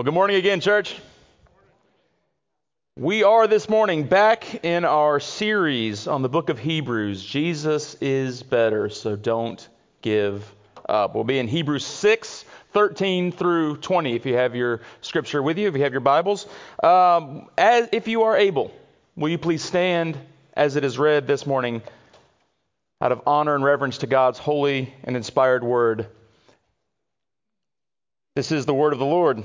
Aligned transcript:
Well, 0.00 0.04
good 0.06 0.14
morning 0.14 0.36
again, 0.36 0.60
church. 0.60 0.96
We 2.96 3.22
are 3.22 3.46
this 3.46 3.68
morning 3.68 4.04
back 4.04 4.64
in 4.64 4.86
our 4.86 5.20
series 5.20 6.06
on 6.06 6.22
the 6.22 6.28
book 6.30 6.48
of 6.48 6.58
Hebrews. 6.58 7.22
Jesus 7.22 7.96
is 8.00 8.42
better, 8.42 8.88
so 8.88 9.14
don't 9.14 9.68
give 10.00 10.50
up. 10.88 11.14
We'll 11.14 11.24
be 11.24 11.38
in 11.38 11.48
Hebrews 11.48 11.84
6, 11.84 12.46
13 12.72 13.30
through 13.30 13.76
20, 13.76 14.14
if 14.14 14.24
you 14.24 14.36
have 14.36 14.56
your 14.56 14.80
scripture 15.02 15.42
with 15.42 15.58
you, 15.58 15.68
if 15.68 15.76
you 15.76 15.82
have 15.82 15.92
your 15.92 16.00
Bibles. 16.00 16.46
Um, 16.82 17.50
as, 17.58 17.90
if 17.92 18.08
you 18.08 18.22
are 18.22 18.38
able, 18.38 18.72
will 19.16 19.28
you 19.28 19.36
please 19.36 19.62
stand 19.62 20.16
as 20.54 20.76
it 20.76 20.84
is 20.84 20.98
read 20.98 21.26
this 21.26 21.46
morning 21.46 21.82
out 23.02 23.12
of 23.12 23.20
honor 23.26 23.54
and 23.54 23.62
reverence 23.62 23.98
to 23.98 24.06
God's 24.06 24.38
holy 24.38 24.94
and 25.04 25.14
inspired 25.14 25.62
word? 25.62 26.06
This 28.34 28.50
is 28.50 28.64
the 28.64 28.72
word 28.72 28.94
of 28.94 28.98
the 28.98 29.04
Lord. 29.04 29.44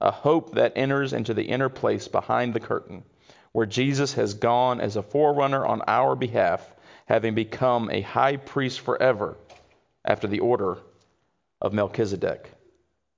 a 0.00 0.10
hope 0.10 0.54
that 0.54 0.74
enters 0.76 1.12
into 1.12 1.34
the 1.34 1.44
inner 1.44 1.68
place 1.68 2.08
behind 2.08 2.54
the 2.54 2.60
curtain, 2.60 3.04
where 3.52 3.66
Jesus 3.66 4.14
has 4.14 4.34
gone 4.34 4.80
as 4.80 4.96
a 4.96 5.02
forerunner 5.02 5.64
on 5.64 5.82
our 5.86 6.14
behalf, 6.14 6.74
having 7.06 7.34
become 7.34 7.90
a 7.90 8.00
high 8.00 8.36
priest 8.36 8.80
forever 8.80 9.36
after 10.04 10.26
the 10.26 10.40
order 10.40 10.78
of 11.60 11.72
Melchizedek. 11.72 12.50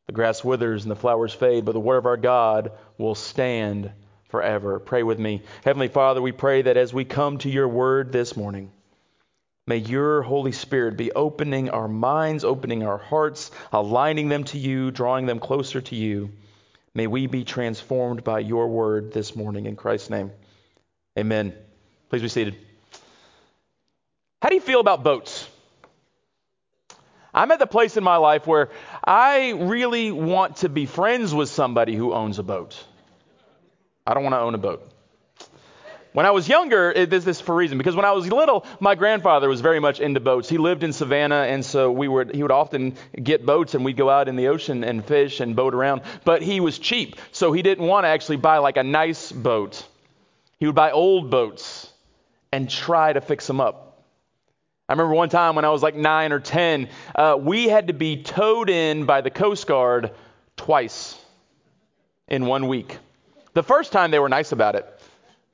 The 0.06 0.12
grass 0.12 0.42
withers 0.44 0.84
and 0.84 0.90
the 0.90 0.96
flowers 0.96 1.34
fade, 1.34 1.64
but 1.64 1.72
the 1.72 1.80
word 1.80 1.98
of 1.98 2.06
our 2.06 2.16
God 2.16 2.72
will 2.96 3.14
stand 3.14 3.90
forever. 4.28 4.78
Pray 4.78 5.02
with 5.02 5.18
me. 5.18 5.42
Heavenly 5.64 5.88
Father, 5.88 6.22
we 6.22 6.32
pray 6.32 6.62
that 6.62 6.76
as 6.76 6.94
we 6.94 7.04
come 7.04 7.38
to 7.38 7.50
your 7.50 7.68
word 7.68 8.12
this 8.12 8.36
morning, 8.36 8.70
May 9.68 9.76
your 9.76 10.22
Holy 10.22 10.52
Spirit 10.52 10.96
be 10.96 11.12
opening 11.12 11.68
our 11.68 11.88
minds, 11.88 12.42
opening 12.42 12.84
our 12.84 12.96
hearts, 12.96 13.50
aligning 13.70 14.30
them 14.30 14.44
to 14.44 14.56
you, 14.58 14.90
drawing 14.90 15.26
them 15.26 15.40
closer 15.40 15.82
to 15.82 15.94
you. 15.94 16.30
May 16.98 17.06
we 17.06 17.28
be 17.28 17.44
transformed 17.44 18.24
by 18.24 18.40
your 18.40 18.66
word 18.66 19.12
this 19.12 19.36
morning 19.36 19.66
in 19.66 19.76
Christ's 19.76 20.10
name. 20.10 20.32
Amen. 21.16 21.54
Please 22.10 22.22
be 22.22 22.28
seated. 22.28 22.56
How 24.42 24.48
do 24.48 24.56
you 24.56 24.60
feel 24.60 24.80
about 24.80 25.04
boats? 25.04 25.48
I'm 27.32 27.52
at 27.52 27.60
the 27.60 27.68
place 27.68 27.96
in 27.96 28.02
my 28.02 28.16
life 28.16 28.48
where 28.48 28.70
I 29.04 29.50
really 29.50 30.10
want 30.10 30.56
to 30.56 30.68
be 30.68 30.86
friends 30.86 31.32
with 31.32 31.50
somebody 31.50 31.94
who 31.94 32.12
owns 32.12 32.40
a 32.40 32.42
boat. 32.42 32.84
I 34.04 34.14
don't 34.14 34.24
want 34.24 34.34
to 34.34 34.40
own 34.40 34.56
a 34.56 34.58
boat. 34.58 34.90
When 36.12 36.26
I 36.26 36.30
was 36.30 36.48
younger, 36.48 36.90
it, 36.90 37.10
this 37.10 37.26
is 37.26 37.40
for 37.40 37.52
a 37.52 37.56
reason 37.56 37.76
because 37.76 37.94
when 37.94 38.04
I 38.04 38.12
was 38.12 38.26
little, 38.26 38.66
my 38.80 38.94
grandfather 38.94 39.48
was 39.48 39.60
very 39.60 39.78
much 39.78 40.00
into 40.00 40.20
boats. 40.20 40.48
He 40.48 40.58
lived 40.58 40.82
in 40.82 40.92
Savannah, 40.92 41.42
and 41.42 41.64
so 41.64 41.92
we 41.92 42.08
would 42.08 42.34
he 42.34 42.42
would 42.42 42.50
often 42.50 42.96
get 43.22 43.44
boats, 43.44 43.74
and 43.74 43.84
we'd 43.84 43.96
go 43.96 44.08
out 44.08 44.28
in 44.28 44.36
the 44.36 44.48
ocean 44.48 44.84
and 44.84 45.04
fish 45.04 45.40
and 45.40 45.54
boat 45.54 45.74
around. 45.74 46.02
But 46.24 46.42
he 46.42 46.60
was 46.60 46.78
cheap, 46.78 47.16
so 47.32 47.52
he 47.52 47.62
didn't 47.62 47.86
want 47.86 48.04
to 48.04 48.08
actually 48.08 48.36
buy 48.36 48.58
like 48.58 48.78
a 48.78 48.82
nice 48.82 49.30
boat. 49.30 49.86
He 50.58 50.66
would 50.66 50.74
buy 50.74 50.90
old 50.92 51.30
boats 51.30 51.92
and 52.52 52.70
try 52.70 53.12
to 53.12 53.20
fix 53.20 53.46
them 53.46 53.60
up. 53.60 54.02
I 54.88 54.94
remember 54.94 55.14
one 55.14 55.28
time 55.28 55.54
when 55.54 55.66
I 55.66 55.68
was 55.68 55.82
like 55.82 55.94
nine 55.94 56.32
or 56.32 56.40
ten, 56.40 56.88
uh, 57.14 57.36
we 57.38 57.68
had 57.68 57.88
to 57.88 57.92
be 57.92 58.22
towed 58.22 58.70
in 58.70 59.04
by 59.04 59.20
the 59.20 59.30
Coast 59.30 59.66
Guard 59.66 60.12
twice 60.56 61.18
in 62.26 62.46
one 62.46 62.68
week. 62.68 62.96
The 63.52 63.62
first 63.62 63.92
time 63.92 64.10
they 64.10 64.18
were 64.18 64.30
nice 64.30 64.52
about 64.52 64.76
it. 64.76 64.97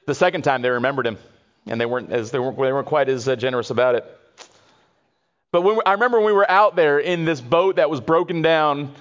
The 0.06 0.14
second 0.14 0.42
time 0.42 0.62
they 0.62 0.70
remembered 0.70 1.06
him, 1.06 1.18
and 1.66 1.80
they 1.80 1.86
weren't 1.86 2.12
as 2.12 2.30
they 2.30 2.38
weren't, 2.38 2.58
they 2.58 2.72
weren't 2.72 2.86
quite 2.86 3.08
as 3.08 3.26
uh, 3.26 3.36
generous 3.36 3.70
about 3.70 3.94
it. 3.94 4.04
But 5.50 5.62
when, 5.62 5.78
I 5.86 5.92
remember 5.92 6.18
when 6.18 6.26
we 6.26 6.32
were 6.32 6.50
out 6.50 6.76
there 6.76 6.98
in 6.98 7.24
this 7.24 7.40
boat 7.40 7.76
that 7.76 7.88
was 7.88 8.00
broken 8.00 8.42
down, 8.42 8.92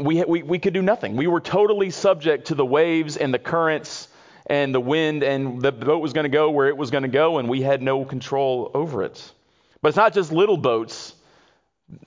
we, 0.00 0.24
we, 0.24 0.42
we 0.42 0.58
could 0.58 0.72
do 0.72 0.82
nothing. 0.82 1.16
We 1.16 1.26
were 1.26 1.40
totally 1.40 1.90
subject 1.90 2.46
to 2.46 2.54
the 2.54 2.64
waves 2.64 3.16
and 3.16 3.32
the 3.32 3.38
currents 3.38 4.08
and 4.46 4.74
the 4.74 4.80
wind, 4.80 5.22
and 5.22 5.62
the 5.62 5.70
boat 5.70 5.98
was 5.98 6.12
going 6.12 6.24
to 6.24 6.30
go 6.30 6.50
where 6.50 6.68
it 6.68 6.76
was 6.76 6.90
going 6.90 7.02
to 7.02 7.08
go, 7.08 7.38
and 7.38 7.48
we 7.48 7.62
had 7.62 7.82
no 7.82 8.04
control 8.04 8.70
over 8.74 9.04
it. 9.04 9.32
But 9.80 9.88
it's 9.88 9.96
not 9.96 10.14
just 10.14 10.32
little 10.32 10.56
boats 10.56 11.14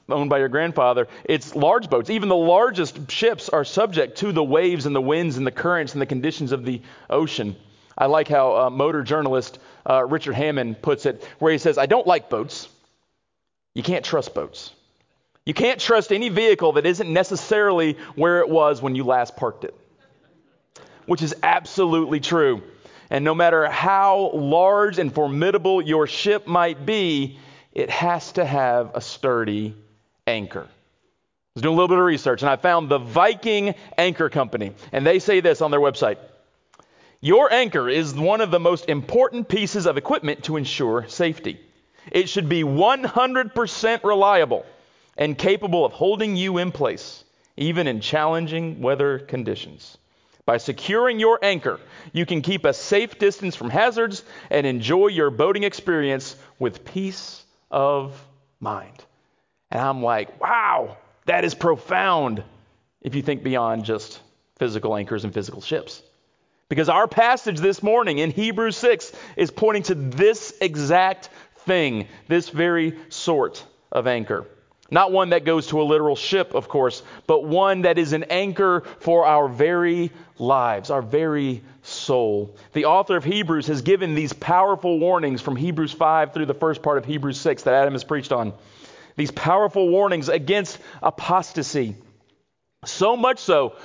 owned 0.10 0.30
by 0.30 0.40
your 0.40 0.50
grandfather, 0.50 1.08
it's 1.24 1.56
large 1.56 1.90
boats. 1.90 2.10
Even 2.10 2.28
the 2.28 2.36
largest 2.36 3.12
ships 3.12 3.50
are 3.50 3.64
subject 3.64 4.18
to 4.18 4.32
the 4.32 4.44
waves 4.44 4.86
and 4.86 4.96
the 4.96 5.02
winds 5.02 5.38
and 5.38 5.46
the 5.46 5.52
currents 5.52 5.94
and 5.94 6.02
the 6.02 6.06
conditions 6.06 6.52
of 6.52 6.66
the 6.66 6.82
ocean. 7.10 7.56
I 7.98 8.08
like 8.08 8.28
how 8.28 8.58
uh, 8.58 8.70
motor 8.70 9.04
journalist 9.04 9.60
uh, 9.90 10.04
Richard 10.06 10.34
Hammond 10.34 10.82
puts 10.82 11.06
it, 11.06 11.24
where 11.40 11.52
he 11.52 11.58
says, 11.58 11.78
I 11.78 11.86
don't 11.86 12.06
like 12.06 12.30
boats. 12.30 12.68
You 13.74 13.84
can't 13.84 14.04
trust 14.04 14.34
boats. 14.34 14.72
You 15.46 15.54
can't 15.54 15.80
trust 15.80 16.12
any 16.12 16.30
vehicle 16.30 16.74
that 16.74 16.86
isn't 16.86 17.12
necessarily 17.12 17.98
where 18.16 18.40
it 18.40 18.50
was 18.50 18.82
when 18.82 18.96
you 18.96 19.04
last 19.04 19.36
parked 19.36 19.64
it, 19.64 19.76
which 21.06 21.22
is 21.22 21.36
absolutely 21.44 22.20
true. 22.20 22.64
And 23.10 23.24
no 23.24 23.36
matter 23.36 23.70
how 23.70 24.32
large 24.34 24.98
and 24.98 25.14
formidable 25.14 25.82
your 25.82 26.08
ship 26.08 26.48
might 26.48 26.86
be, 26.86 27.38
it 27.72 27.90
has 27.92 28.32
to 28.34 28.44
have 28.44 28.92
a 28.96 29.02
sturdy 29.02 29.76
anchor. 30.26 30.64
I 30.64 31.52
was 31.54 31.62
doing 31.62 31.74
a 31.74 31.76
little 31.76 31.90
bit 31.90 32.00
of 32.00 32.06
research 32.06 32.42
and 32.42 32.50
I 32.50 32.56
found 32.56 32.90
the 32.90 32.98
Viking 32.98 33.76
Anchor 33.98 34.30
Company, 34.30 34.74
and 34.92 35.06
they 35.06 35.20
say 35.20 35.42
this 35.42 35.62
on 35.62 35.70
their 35.72 35.80
website. 35.80 36.18
Your 37.26 37.52
anchor 37.52 37.90
is 37.90 38.14
one 38.14 38.40
of 38.40 38.52
the 38.52 38.60
most 38.60 38.88
important 38.88 39.50
pieces 39.50 39.88
of 39.88 39.98
equipment 39.98 40.44
to 40.44 40.58
ensure 40.58 41.08
safety. 41.08 41.60
It 42.12 42.30
should 42.30 42.48
be 42.48 42.62
100% 42.62 44.04
reliable 44.04 44.64
and 45.18 45.36
capable 45.36 45.86
of 45.86 45.92
holding 45.92 46.36
you 46.36 46.60
in 46.60 46.72
place, 46.72 47.24
even 47.58 47.88
in 47.88 48.00
challenging 48.00 48.80
weather 48.80 49.18
conditions. 49.18 49.98
By 50.46 50.58
securing 50.58 51.20
your 51.20 51.40
anchor, 51.42 51.80
you 52.14 52.28
can 52.28 52.44
keep 52.44 52.64
a 52.64 52.76
safe 52.76 53.18
distance 53.18 53.56
from 53.56 53.72
hazards 53.72 54.24
and 54.52 54.68
enjoy 54.68 55.08
your 55.08 55.32
boating 55.32 55.64
experience 55.64 56.36
with 56.60 56.86
peace 56.86 57.44
of 57.72 58.24
mind. 58.60 59.04
And 59.72 59.82
I'm 59.82 60.04
like, 60.04 60.40
wow, 60.40 60.96
that 61.26 61.44
is 61.44 61.56
profound 61.56 62.44
if 63.02 63.16
you 63.16 63.24
think 63.24 63.42
beyond 63.42 63.84
just 63.84 64.22
physical 64.60 64.96
anchors 64.96 65.24
and 65.24 65.34
physical 65.34 65.62
ships. 65.62 66.04
Because 66.68 66.90
our 66.90 67.08
passage 67.08 67.60
this 67.60 67.84
morning 67.84 68.18
in 68.18 68.32
Hebrews 68.32 68.76
6 68.78 69.12
is 69.38 69.52
pointing 69.52 69.84
to 69.84 69.96
this 69.96 70.52
exact 70.60 71.30
thing, 71.60 72.08
this 72.28 72.50
very 72.50 72.98
sort 73.10 73.64
of 73.92 74.08
anchor. 74.08 74.48
Not 74.90 75.12
one 75.12 75.30
that 75.30 75.46
goes 75.46 75.68
to 75.68 75.82
a 75.82 75.84
literal 75.84 76.16
ship, 76.16 76.56
of 76.56 76.68
course, 76.68 77.04
but 77.28 77.44
one 77.44 77.84
that 77.84 78.00
is 78.00 78.14
an 78.14 78.24
anchor 78.26 78.82
for 79.00 79.26
our 79.26 79.48
very 79.48 80.12
lives, 80.40 80.90
our 80.90 81.02
very 81.04 81.64
soul. 81.84 82.56
The 82.74 82.86
author 82.86 83.16
of 83.16 83.24
Hebrews 83.24 83.68
has 83.68 83.84
given 83.84 84.16
these 84.16 84.34
powerful 84.34 85.00
warnings 85.00 85.42
from 85.42 85.56
Hebrews 85.56 85.92
5 85.92 86.34
through 86.34 86.48
the 86.48 86.54
first 86.56 86.82
part 86.82 86.98
of 86.98 87.06
Hebrews 87.06 87.40
6 87.40 87.64
that 87.64 87.76
Adam 87.76 87.94
has 87.94 88.04
preached 88.04 88.32
on. 88.32 88.54
These 89.16 89.32
powerful 89.32 89.88
warnings 89.90 90.30
against 90.30 90.80
apostasy. 91.02 91.96
So 92.86 93.16
much 93.16 93.40
so 93.40 93.76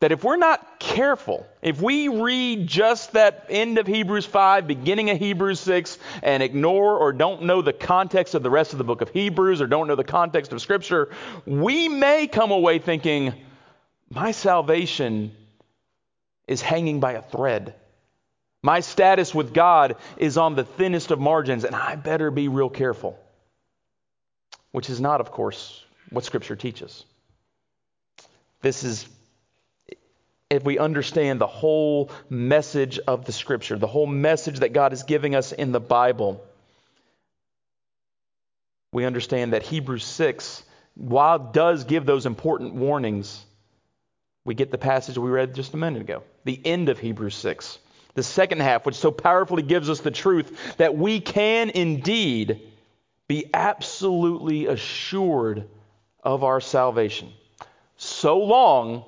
that 0.00 0.12
if 0.12 0.22
we're 0.22 0.36
not 0.36 0.78
careful, 0.78 1.46
if 1.62 1.80
we 1.80 2.08
read 2.08 2.66
just 2.66 3.12
that 3.12 3.46
end 3.48 3.78
of 3.78 3.86
Hebrews 3.86 4.26
5, 4.26 4.66
beginning 4.66 5.08
of 5.10 5.18
Hebrews 5.18 5.60
6, 5.60 5.98
and 6.22 6.42
ignore 6.42 6.98
or 6.98 7.12
don't 7.12 7.44
know 7.44 7.62
the 7.62 7.72
context 7.72 8.34
of 8.34 8.42
the 8.42 8.50
rest 8.50 8.72
of 8.72 8.78
the 8.78 8.84
book 8.84 9.00
of 9.00 9.08
Hebrews 9.08 9.62
or 9.62 9.66
don't 9.66 9.88
know 9.88 9.96
the 9.96 10.04
context 10.04 10.52
of 10.52 10.60
Scripture, 10.60 11.10
we 11.46 11.88
may 11.88 12.26
come 12.26 12.50
away 12.50 12.78
thinking, 12.78 13.32
my 14.10 14.32
salvation 14.32 15.32
is 16.46 16.60
hanging 16.60 17.00
by 17.00 17.12
a 17.12 17.22
thread. 17.22 17.74
My 18.62 18.80
status 18.80 19.34
with 19.34 19.54
God 19.54 19.96
is 20.16 20.36
on 20.36 20.56
the 20.56 20.64
thinnest 20.64 21.10
of 21.10 21.18
margins, 21.18 21.64
and 21.64 21.74
I 21.74 21.96
better 21.96 22.30
be 22.30 22.48
real 22.48 22.70
careful. 22.70 23.18
Which 24.72 24.90
is 24.90 25.00
not, 25.00 25.20
of 25.20 25.30
course, 25.30 25.84
what 26.10 26.24
Scripture 26.24 26.56
teaches. 26.56 27.04
This 28.60 28.84
is, 28.84 29.08
if 30.50 30.62
we 30.62 30.78
understand 30.78 31.40
the 31.40 31.46
whole 31.46 32.10
message 32.30 32.98
of 33.00 33.24
the 33.24 33.32
Scripture, 33.32 33.76
the 33.78 33.86
whole 33.86 34.06
message 34.06 34.60
that 34.60 34.72
God 34.72 34.92
is 34.92 35.02
giving 35.02 35.34
us 35.34 35.52
in 35.52 35.72
the 35.72 35.80
Bible, 35.80 36.44
we 38.92 39.04
understand 39.04 39.52
that 39.52 39.64
Hebrews 39.64 40.04
6, 40.04 40.62
while 40.94 41.38
does 41.38 41.84
give 41.84 42.06
those 42.06 42.26
important 42.26 42.74
warnings, 42.74 43.44
we 44.44 44.54
get 44.54 44.70
the 44.70 44.78
passage 44.78 45.18
we 45.18 45.30
read 45.30 45.54
just 45.54 45.74
a 45.74 45.76
minute 45.76 46.00
ago, 46.00 46.22
the 46.44 46.60
end 46.64 46.88
of 46.88 46.98
Hebrews 47.00 47.34
6. 47.34 47.78
The 48.14 48.22
second 48.22 48.62
half, 48.62 48.86
which 48.86 48.94
so 48.94 49.10
powerfully 49.10 49.62
gives 49.62 49.90
us 49.90 50.00
the 50.00 50.10
truth 50.10 50.76
that 50.78 50.96
we 50.96 51.20
can 51.20 51.70
indeed 51.70 52.62
be 53.28 53.50
absolutely 53.52 54.66
assured 54.66 55.68
of 56.22 56.44
our 56.44 56.60
salvation, 56.60 57.32
so 57.96 58.38
long 58.38 59.04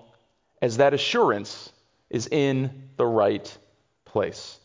as 0.60 0.78
that 0.78 0.94
assurance 0.94 1.72
is 2.10 2.26
in 2.26 2.90
the 2.96 3.06
right 3.06 3.58
place. 4.04 4.58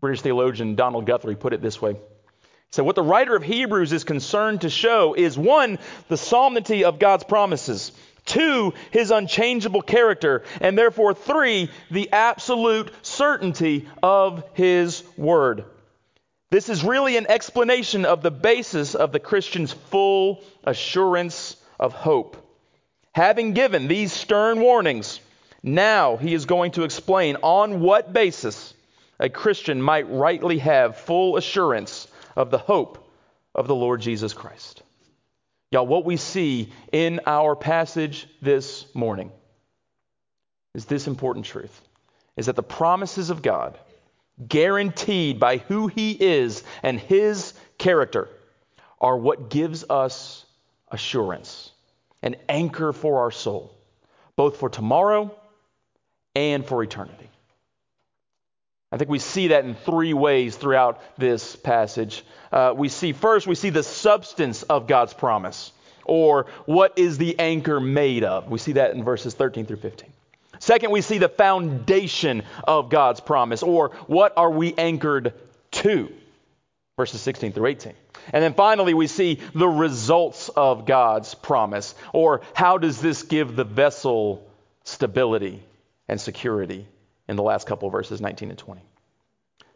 British 0.00 0.22
theologian 0.22 0.76
Donald 0.76 1.06
Guthrie 1.06 1.36
put 1.36 1.52
it 1.52 1.60
this 1.60 1.80
way. 1.80 1.96
So, 2.70 2.84
what 2.84 2.94
the 2.94 3.02
writer 3.02 3.34
of 3.34 3.42
Hebrews 3.42 3.92
is 3.92 4.04
concerned 4.04 4.60
to 4.60 4.70
show 4.70 5.14
is 5.14 5.36
one, 5.36 5.78
the 6.08 6.16
solemnity 6.16 6.84
of 6.84 7.00
God's 7.00 7.24
promises, 7.24 7.90
two, 8.24 8.74
his 8.92 9.10
unchangeable 9.10 9.82
character, 9.82 10.44
and 10.60 10.78
therefore, 10.78 11.12
three, 11.12 11.70
the 11.90 12.12
absolute 12.12 12.92
certainty 13.02 13.88
of 14.02 14.44
his 14.54 15.02
word. 15.16 15.64
This 16.50 16.68
is 16.68 16.84
really 16.84 17.16
an 17.16 17.26
explanation 17.28 18.04
of 18.04 18.22
the 18.22 18.30
basis 18.30 18.94
of 18.94 19.12
the 19.12 19.20
Christian's 19.20 19.72
full 19.72 20.42
assurance 20.64 21.56
of 21.78 21.92
hope. 21.92 22.36
Having 23.14 23.54
given 23.54 23.88
these 23.88 24.12
stern 24.12 24.60
warnings, 24.60 25.20
now 25.62 26.16
he 26.16 26.32
is 26.32 26.46
going 26.46 26.72
to 26.72 26.84
explain 26.84 27.36
on 27.42 27.80
what 27.80 28.12
basis 28.12 28.72
a 29.18 29.28
Christian 29.28 29.82
might 29.82 30.08
rightly 30.08 30.58
have 30.58 30.96
full 30.96 31.36
assurance 31.36 32.08
of 32.36 32.50
the 32.50 32.58
hope 32.58 33.10
of 33.54 33.66
the 33.66 33.74
Lord 33.74 34.00
Jesus 34.00 34.32
Christ. 34.32 34.82
Y'all, 35.70 35.86
what 35.86 36.04
we 36.04 36.16
see 36.16 36.72
in 36.90 37.20
our 37.26 37.54
passage 37.54 38.26
this 38.40 38.86
morning 38.94 39.30
is 40.74 40.84
this 40.84 41.06
important 41.06 41.44
truth 41.46 41.80
is 42.36 42.46
that 42.46 42.56
the 42.56 42.62
promises 42.62 43.30
of 43.30 43.42
God, 43.42 43.78
guaranteed 44.46 45.38
by 45.38 45.58
who 45.58 45.88
He 45.88 46.12
is 46.12 46.64
and 46.82 46.98
His 46.98 47.54
character, 47.76 48.28
are 49.00 49.16
what 49.16 49.50
gives 49.50 49.84
us 49.90 50.44
assurance, 50.88 51.69
an 52.22 52.36
anchor 52.48 52.92
for 52.92 53.20
our 53.20 53.30
soul, 53.30 53.74
both 54.36 54.56
for 54.56 54.68
tomorrow 54.68 55.34
and 56.34 56.64
for 56.64 56.82
eternity. 56.82 57.28
I 58.92 58.96
think 58.96 59.10
we 59.10 59.20
see 59.20 59.48
that 59.48 59.64
in 59.64 59.74
three 59.74 60.14
ways 60.14 60.56
throughout 60.56 61.00
this 61.16 61.54
passage. 61.54 62.24
Uh, 62.50 62.74
we 62.76 62.88
see 62.88 63.12
first, 63.12 63.46
we 63.46 63.54
see 63.54 63.70
the 63.70 63.84
substance 63.84 64.64
of 64.64 64.88
God's 64.88 65.14
promise, 65.14 65.72
or 66.04 66.46
what 66.66 66.98
is 66.98 67.16
the 67.16 67.38
anchor 67.38 67.78
made 67.78 68.24
of. 68.24 68.50
We 68.50 68.58
see 68.58 68.72
that 68.72 68.94
in 68.94 69.04
verses 69.04 69.34
13 69.34 69.66
through 69.66 69.76
15. 69.76 70.10
Second, 70.58 70.90
we 70.90 71.00
see 71.00 71.18
the 71.18 71.28
foundation 71.28 72.42
of 72.64 72.90
God's 72.90 73.20
promise, 73.20 73.62
or 73.62 73.90
what 74.08 74.34
are 74.36 74.50
we 74.50 74.74
anchored 74.74 75.34
to, 75.70 76.12
verses 76.96 77.20
16 77.20 77.52
through 77.52 77.66
18. 77.66 77.94
And 78.32 78.42
then 78.42 78.54
finally, 78.54 78.94
we 78.94 79.06
see 79.06 79.40
the 79.54 79.68
results 79.68 80.48
of 80.50 80.86
God's 80.86 81.34
promise, 81.34 81.94
or 82.12 82.42
how 82.54 82.78
does 82.78 83.00
this 83.00 83.22
give 83.22 83.56
the 83.56 83.64
vessel 83.64 84.46
stability 84.84 85.62
and 86.08 86.20
security 86.20 86.86
in 87.28 87.36
the 87.36 87.42
last 87.42 87.66
couple 87.66 87.86
of 87.86 87.92
verses, 87.92 88.20
19 88.20 88.50
and 88.50 88.58
20. 88.58 88.82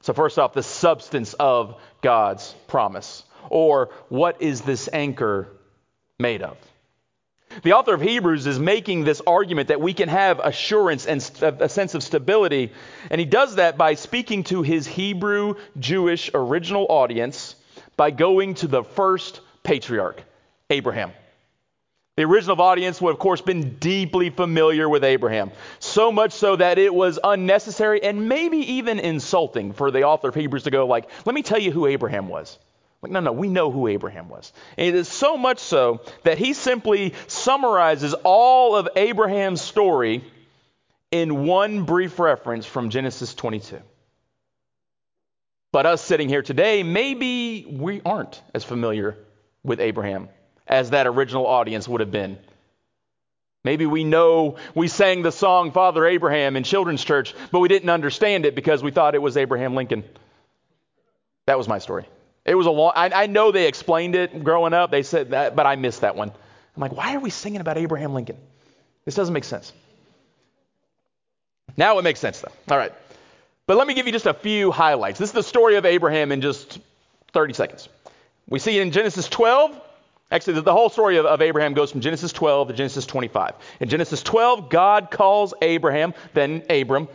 So, 0.01 0.13
first 0.13 0.39
off, 0.39 0.53
the 0.53 0.63
substance 0.63 1.35
of 1.35 1.81
God's 2.03 2.53
promise, 2.67 3.25
or 3.49 3.91
what 4.09 4.43
is 4.43 4.61
this 4.61 4.89
anchor 4.93 5.49
made 6.19 6.43
of? 6.43 6.59
The 7.63 7.75
author 7.75 7.95
of 7.95 8.01
Hebrews 8.01 8.49
is 8.49 8.59
making 8.59 9.05
this 9.05 9.23
argument 9.25 9.69
that 9.69 9.81
we 9.81 9.95
can 9.95 10.09
have 10.09 10.41
assurance 10.41 11.07
and 11.07 11.21
a 11.41 11.69
sense 11.69 11.95
of 11.95 12.03
stability, 12.03 12.73
and 13.09 13.21
he 13.21 13.25
does 13.25 13.55
that 13.55 13.79
by 13.79 13.95
speaking 13.95 14.43
to 14.45 14.63
his 14.63 14.87
Hebrew 14.87 15.55
Jewish 15.79 16.31
original 16.35 16.87
audience 16.89 17.55
by 17.97 18.11
going 18.11 18.55
to 18.55 18.67
the 18.67 18.83
first 18.83 19.41
patriarch, 19.63 20.23
Abraham. 20.71 21.13
The 22.17 22.23
original 22.23 22.61
audience 22.63 23.01
would, 23.01 23.11
of 23.11 23.19
course, 23.19 23.41
been 23.41 23.77
deeply 23.77 24.31
familiar 24.31 24.89
with 24.89 25.03
Abraham, 25.03 25.51
so 25.81 26.13
much 26.13 26.33
so 26.33 26.55
that 26.55 26.79
it 26.79 26.95
was 26.95 27.19
unnecessary 27.23 28.05
and 28.05 28.29
maybe 28.29 28.59
even 28.75 29.01
insulting 29.01 29.73
for 29.73 29.91
the 29.91 30.05
author 30.05 30.29
of 30.29 30.35
Hebrews 30.37 30.63
to 30.65 30.71
go 30.71 30.87
like, 30.87 31.11
"Let 31.25 31.35
me 31.35 31.43
tell 31.43 31.59
you 31.59 31.73
who 31.73 31.87
Abraham 31.87 32.29
was." 32.29 32.57
Like, 33.03 33.13
no, 33.13 33.21
no, 33.21 33.33
we 33.33 33.49
know 33.49 33.71
who 33.71 33.89
Abraham 33.89 34.31
was. 34.31 34.51
And 34.79 34.87
it 34.87 34.95
is 34.95 35.09
so 35.09 35.37
much 35.37 35.59
so 35.59 36.01
that 36.23 36.39
he 36.39 36.55
simply 36.55 37.13
summarizes 37.27 38.15
all 38.25 38.77
of 38.77 38.89
Abraham's 38.97 39.61
story 39.61 40.25
in 41.11 41.45
one 41.45 41.83
brief 41.83 42.19
reference 42.19 42.65
from 42.65 42.89
Genesis 42.89 43.35
22. 43.35 43.79
But 45.75 45.87
us 45.87 46.01
sitting 46.01 46.29
here 46.29 46.43
today, 46.43 46.85
maybe 46.85 47.67
we 47.69 48.01
aren't 48.07 48.41
as 48.55 48.63
familiar 48.63 49.19
with 49.65 49.81
Abraham 49.81 50.29
as 50.69 50.91
that 50.91 51.09
original 51.09 51.49
audience 51.49 51.89
would 51.89 52.01
have 52.01 52.13
been. 52.13 52.39
Maybe 53.65 53.85
we 53.85 54.05
know 54.05 54.55
we 54.77 54.87
sang 54.87 55.23
the 55.23 55.33
song 55.33 55.73
Father 55.73 56.07
Abraham 56.07 56.55
in 56.55 56.63
children's 56.63 57.03
church, 57.03 57.35
but 57.51 57.59
we 57.59 57.67
didn't 57.67 57.91
understand 57.91 58.47
it 58.47 58.55
because 58.55 58.85
we 58.85 58.93
thought 58.93 59.17
it 59.17 59.19
was 59.21 59.37
Abraham 59.37 59.75
Lincoln. 59.75 60.05
That 61.47 61.59
was 61.59 61.67
my 61.67 61.81
story. 61.81 62.07
It 62.45 62.55
was 62.55 62.67
a 62.67 62.71
long, 62.71 62.93
I, 62.95 63.25
I 63.25 63.27
know 63.27 63.51
they 63.51 63.67
explained 63.67 64.15
it 64.15 64.45
growing 64.45 64.75
up. 64.75 64.93
They 64.93 65.03
said 65.03 65.31
that, 65.31 65.57
but 65.57 65.67
I 65.67 65.75
missed 65.75 66.03
that 66.03 66.15
one. 66.15 66.29
I'm 66.29 66.81
like, 66.81 66.93
why 66.93 67.17
are 67.17 67.21
we 67.21 67.31
singing 67.31 67.61
about 67.61 67.79
Abraham 67.79 68.15
Lincoln? 68.15 68.37
This 69.07 69.17
doesn't 69.17 69.35
make 69.35 69.43
sense. 69.43 69.73
Now 71.77 71.99
it 71.99 72.03
makes 72.03 72.21
sense, 72.21 72.41
though. 72.41 72.53
All 72.71 72.79
right. 72.79 72.93
But 73.67 73.79
let 73.79 73.87
me 73.87 73.95
give 73.95 74.07
you 74.07 74.13
just 74.13 74.27
a 74.27 74.35
few 74.35 74.71
highlights. 74.71 75.19
This 75.19 75.31
is 75.31 75.35
the 75.35 75.43
story 75.43 75.77
of 75.77 75.87
Abraham 75.87 76.33
in 76.33 76.43
just 76.43 76.79
30 77.33 77.55
seconds. 77.55 77.89
We 78.49 78.59
see 78.59 78.79
in 78.79 78.91
Genesis 78.91 79.29
12, 79.29 79.81
Actually, 80.31 80.61
the 80.63 80.73
whole 80.73 80.89
story 80.89 81.19
of, 81.19 81.27
of, 81.27 81.43
Abraham 81.43 81.75
goes 81.75 81.93
from 81.93 82.01
Genesis 82.01 82.33
12 82.33 82.69
to 82.69 82.75
Genesis 82.75 83.07
25. 83.07 83.55
In 83.79 83.89
Genesis 83.89 84.23
12, 84.23 84.69
God 84.69 85.11
calls 85.11 85.55
Abraham, 85.63 86.13
then 86.33 86.63
Abram, 86.69 87.09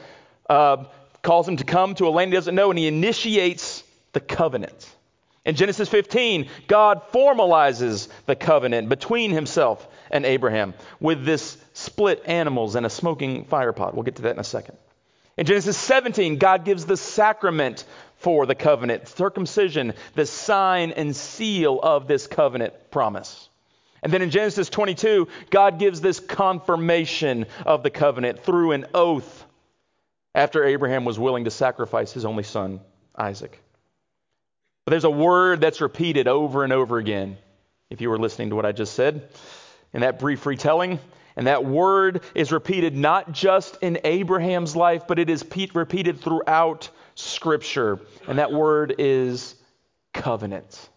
uh, 0.49 0.85
calls 1.21 1.47
him 1.47 1.57
to 1.57 1.65
come 1.65 1.95
to 1.95 2.07
a 2.07 2.11
land 2.11 2.31
he 2.31 2.37
doesn't 2.37 2.55
know, 2.55 2.69
and 2.69 2.79
he 2.79 2.87
initiates 2.87 3.83
the 4.13 4.19
covenant. 4.19 4.89
In 5.43 5.55
Genesis 5.55 5.89
15, 5.89 6.49
God 6.67 7.01
formalizes 7.11 8.07
the 8.25 8.35
covenant 8.35 8.87
between 8.87 9.31
himself 9.31 9.85
and 10.11 10.25
Abraham 10.25 10.73
with 10.99 11.25
this 11.25 11.57
split 11.73 12.23
animals 12.25 12.75
and 12.75 12.85
a 12.85 12.89
smoking 12.89 13.45
fire 13.45 13.73
pot. 13.73 13.95
We'll 13.95 14.03
get 14.03 14.17
to 14.17 14.21
that 14.23 14.35
in 14.35 14.39
a 14.39 14.45
second. 14.45 14.77
In 15.39 15.45
Genesis 15.45 15.77
17, 15.77 16.37
God 16.37 16.65
gives 16.65 16.85
the 16.85 16.97
sacrament 16.97 17.85
for 18.17 18.45
the 18.45 18.55
covenant, 18.55 19.07
circumcision, 19.07 19.93
the 20.13 20.25
sign 20.25 20.91
and 20.91 21.15
seal 21.15 21.79
of 21.81 22.07
this 22.09 22.27
covenant 22.27 22.73
promise. 22.91 23.47
And 24.03 24.11
then 24.11 24.21
in 24.21 24.31
Genesis 24.31 24.69
22, 24.69 25.29
God 25.49 25.79
gives 25.79 26.01
this 26.01 26.19
confirmation 26.19 27.45
of 27.65 27.83
the 27.83 27.89
covenant 27.89 28.43
through 28.43 28.73
an 28.73 28.87
oath 28.93 29.45
after 30.35 30.65
Abraham 30.65 31.05
was 31.05 31.17
willing 31.17 31.45
to 31.45 31.51
sacrifice 31.51 32.11
his 32.11 32.25
only 32.25 32.43
son, 32.43 32.81
Isaac. 33.15 33.63
But 34.83 34.91
there's 34.91 35.05
a 35.05 35.09
word 35.09 35.61
that's 35.61 35.79
repeated 35.79 36.27
over 36.27 36.65
and 36.65 36.73
over 36.73 36.97
again, 36.97 37.37
if 37.89 38.01
you 38.01 38.09
were 38.09 38.19
listening 38.19 38.49
to 38.49 38.57
what 38.57 38.65
I 38.65 38.73
just 38.73 38.93
said 38.93 39.29
in 39.93 40.01
that 40.01 40.19
brief 40.19 40.45
retelling. 40.45 40.99
And 41.39 41.47
that 41.47 41.63
word 41.63 42.23
is 42.35 42.51
repeated 42.51 42.97
not 42.97 43.31
just 43.31 43.77
in 43.79 43.99
Abraham's 44.03 44.75
life, 44.75 45.03
but 45.07 45.19
it 45.19 45.29
is 45.29 45.45
repeated 45.73 46.19
throughout 46.19 46.89
Scripture. 47.15 48.01
And 48.27 48.39
that 48.39 48.51
word 48.51 48.95
is 48.97 49.55
covenant. 50.13 50.89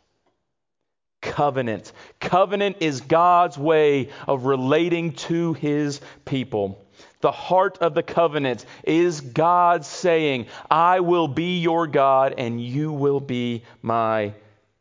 Covenant. 1.21 1.93
Covenant 2.19 2.79
is 2.81 3.03
God's 3.03 3.57
way 3.57 4.09
of 4.27 4.45
relating 4.45 5.13
to 5.13 5.53
his 5.53 6.01
people. 6.25 6.85
The 7.21 7.31
heart 7.31 7.79
of 7.79 7.95
the 7.95 8.03
covenant 8.03 8.67
is 8.83 9.21
God 9.21 9.85
saying, 9.85 10.47
I 10.69 10.99
will 10.99 11.29
be 11.29 11.61
your 11.61 11.87
God 11.87 12.35
and 12.37 12.61
you 12.61 12.91
will 12.91 13.21
be 13.21 13.63
my 13.81 14.35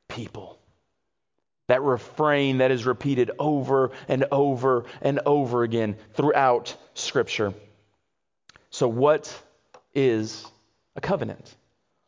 people. 0.07 0.57
That 1.71 1.83
refrain 1.83 2.57
that 2.57 2.69
is 2.69 2.85
repeated 2.85 3.31
over 3.39 3.91
and 4.09 4.25
over 4.29 4.83
and 5.01 5.21
over 5.25 5.63
again 5.63 5.95
throughout 6.15 6.75
Scripture. 6.95 7.53
So, 8.71 8.89
what 8.89 9.33
is 9.95 10.45
a 10.97 10.99
covenant? 10.99 11.55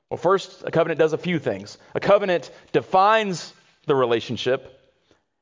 Well, 0.09 0.17
first, 0.17 0.63
a 0.65 0.71
covenant 0.71 0.99
does 0.99 1.13
a 1.13 1.17
few 1.17 1.39
things. 1.39 1.77
A 1.95 2.01
covenant 2.01 2.51
defines 2.73 3.53
the 3.85 3.95
relationship, 3.95 4.81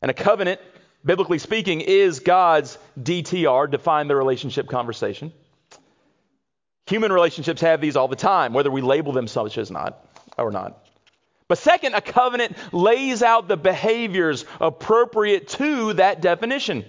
and 0.04 0.12
a 0.12 0.14
covenant, 0.14 0.62
biblically 1.04 1.40
speaking, 1.40 1.82
is 1.82 2.20
God's 2.20 2.78
DTR, 3.00 3.72
define 3.72 4.08
the 4.08 4.16
relationship 4.16 4.68
conversation. 4.68 5.34
Human 6.86 7.12
relationships 7.12 7.62
have 7.62 7.82
these 7.82 7.96
all 7.96 8.08
the 8.08 8.16
time, 8.16 8.54
whether 8.54 8.70
we 8.70 8.82
label 8.82 9.14
them 9.14 9.28
such 9.28 9.58
as 9.58 9.72
not 9.72 10.06
or 10.38 10.52
not. 10.52 10.91
But 11.52 11.58
second, 11.58 11.96
a 11.96 12.00
covenant 12.00 12.56
lays 12.72 13.22
out 13.22 13.50
the 13.50 13.58
behaviors 13.58 14.46
appropriate 14.62 15.50
to 15.50 15.92
that 15.96 16.22
definition. 16.22 16.86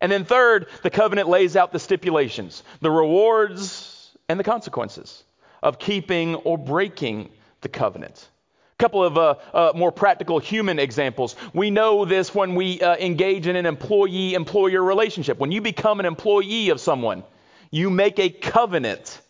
And 0.00 0.12
then 0.12 0.24
third, 0.24 0.68
the 0.84 0.90
covenant 0.90 1.28
lays 1.28 1.56
out 1.56 1.72
the 1.72 1.80
stipulations, 1.80 2.62
the 2.80 2.90
rewards 2.92 4.16
and 4.28 4.38
the 4.38 4.44
consequences 4.44 5.24
of 5.60 5.80
keeping 5.80 6.36
or 6.36 6.56
breaking 6.56 7.30
the 7.62 7.68
covenant. 7.68 8.28
A 8.74 8.76
couple 8.80 9.02
of 9.02 9.18
uh, 9.18 9.34
uh, 9.52 9.72
more 9.74 9.90
practical 9.90 10.38
human 10.38 10.78
examples. 10.78 11.34
We 11.52 11.72
know 11.72 12.04
this 12.04 12.32
when 12.32 12.54
we 12.54 12.80
uh, 12.80 12.94
engage 12.96 13.48
in 13.48 13.56
an 13.56 13.66
employee 13.66 14.34
employer 14.34 14.84
relationship. 14.84 15.40
When 15.40 15.50
you 15.50 15.62
become 15.62 15.98
an 15.98 16.06
employee 16.06 16.68
of 16.68 16.80
someone, 16.80 17.24
you 17.72 17.90
make 17.90 18.20
a 18.20 18.30
covenant 18.30 19.20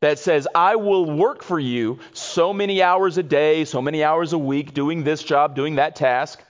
that 0.00 0.18
says, 0.18 0.48
I 0.54 0.76
will 0.76 1.04
work 1.04 1.42
for 1.42 1.58
you 1.58 1.98
so 2.12 2.52
many 2.52 2.82
hours 2.82 3.18
a 3.18 3.22
day, 3.22 3.64
so 3.64 3.82
many 3.82 4.02
hours 4.02 4.32
a 4.32 4.38
week, 4.38 4.74
doing 4.74 5.04
this 5.04 5.22
job, 5.22 5.54
doing 5.54 5.76
that 5.76 5.96
task. 5.96 6.42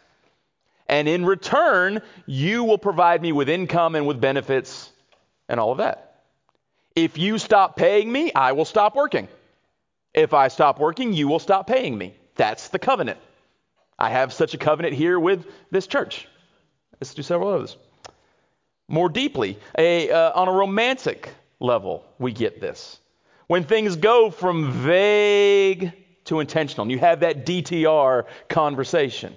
And 0.89 1.09
in 1.09 1.25
return, 1.25 2.03
you 2.27 2.65
will 2.65 2.79
provide 2.79 3.23
me 3.23 3.33
with 3.33 3.49
income 3.49 3.95
and 3.95 4.07
with 4.07 4.21
benefits 4.21 4.91
and 5.49 5.59
all 5.59 5.73
of 5.73 5.79
that. 5.79 6.23
If 6.97 7.19
you 7.19 7.39
stop 7.39 7.77
paying 7.77 8.11
me, 8.11 8.33
I 8.33 8.53
will 8.53 8.65
stop 8.65 8.95
working. 8.95 9.29
If 10.15 10.35
I 10.35 10.49
stop 10.49 10.79
working, 10.79 11.13
you 11.13 11.29
will 11.29 11.39
stop 11.39 11.67
paying 11.67 11.97
me. 11.97 12.15
That's 12.37 12.69
the 12.69 12.79
covenant. 12.79 13.19
I 13.99 14.11
have 14.11 14.33
such 14.33 14.55
a 14.55 14.59
covenant 14.59 14.95
here 14.95 15.19
with 15.19 15.47
this 15.71 15.87
church. 15.87 16.27
Let's 17.01 17.15
do 17.15 17.23
several 17.23 17.51
others. 17.51 17.77
More 18.89 19.09
deeply, 19.09 19.59
a, 19.77 20.11
uh, 20.11 20.33
on 20.35 20.49
a 20.49 20.53
romantic 20.53 21.33
level, 21.61 22.05
we 22.19 22.33
get 22.33 22.61
this. 22.61 23.00
When 23.51 23.65
things 23.65 23.97
go 23.97 24.31
from 24.31 24.71
vague 24.71 25.93
to 26.27 26.39
intentional, 26.39 26.83
and 26.85 26.93
you 26.93 27.01
have 27.01 27.19
that 27.21 27.45
DTR 27.45 28.27
conversation. 28.49 29.35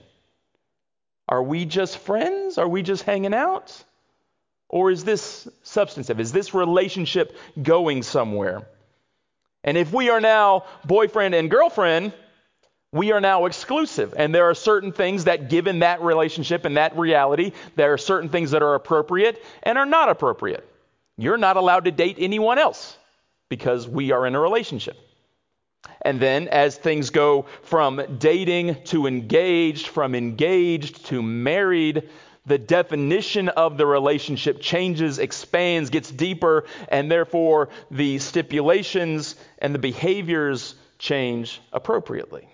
Are 1.27 1.41
we 1.41 1.65
just 1.65 1.98
friends? 1.98 2.60
Are 2.60 2.67
we 2.67 2.84
just 2.84 3.01
hanging 3.05 3.34
out? 3.34 3.75
Or 4.70 4.91
is 4.91 5.03
this 5.03 5.48
substantive? 5.63 6.20
Is 6.20 6.32
this 6.32 6.53
relationship 6.53 7.36
going 7.60 8.03
somewhere? 8.03 8.67
And 9.63 9.79
if 9.79 9.91
we 9.91 10.12
are 10.12 10.22
now 10.22 10.65
boyfriend 10.86 11.34
and 11.34 11.50
girlfriend, 11.50 12.13
we 12.91 13.13
are 13.13 13.20
now 13.20 13.48
exclusive. 13.48 14.13
And 14.15 14.36
there 14.36 14.48
are 14.48 14.53
certain 14.53 14.91
things 14.91 15.24
that, 15.24 15.50
given 15.50 15.79
that 15.79 16.03
relationship 16.03 16.65
and 16.65 16.77
that 16.77 16.96
reality, 17.00 17.53
there 17.75 17.93
are 17.93 17.98
certain 17.98 18.29
things 18.29 18.51
that 18.51 18.62
are 18.62 18.75
appropriate 18.75 19.43
and 19.63 19.75
are 19.79 19.88
not 19.88 20.10
appropriate. 20.10 20.70
You're 21.17 21.38
not 21.38 21.58
allowed 21.58 21.86
to 21.86 21.91
date 21.91 22.17
anyone 22.20 22.60
else 22.60 22.96
because 23.56 23.88
we 23.88 24.12
are 24.12 24.26
in 24.26 24.34
a 24.34 24.40
relationship. 24.40 24.98
And 26.02 26.20
then, 26.20 26.48
as 26.48 26.76
things 26.76 27.12
go 27.12 27.46
from 27.62 28.02
dating 28.18 28.84
to 28.86 29.06
engaged, 29.06 29.86
from 29.88 30.16
engaged 30.16 31.06
to 31.08 31.22
married, 31.22 32.10
the 32.48 32.58
definition 32.58 33.50
of 33.50 33.78
the 33.78 33.86
relationship 33.86 34.60
changes, 34.60 35.20
expands, 35.20 35.92
gets 35.92 36.10
deeper, 36.10 36.66
and 36.90 37.12
therefore 37.12 37.70
the 37.92 38.18
stipulations 38.18 39.36
and 39.60 39.76
the 39.76 39.80
behaviors 39.80 40.74
change 40.98 41.62
appropriately 41.72 42.48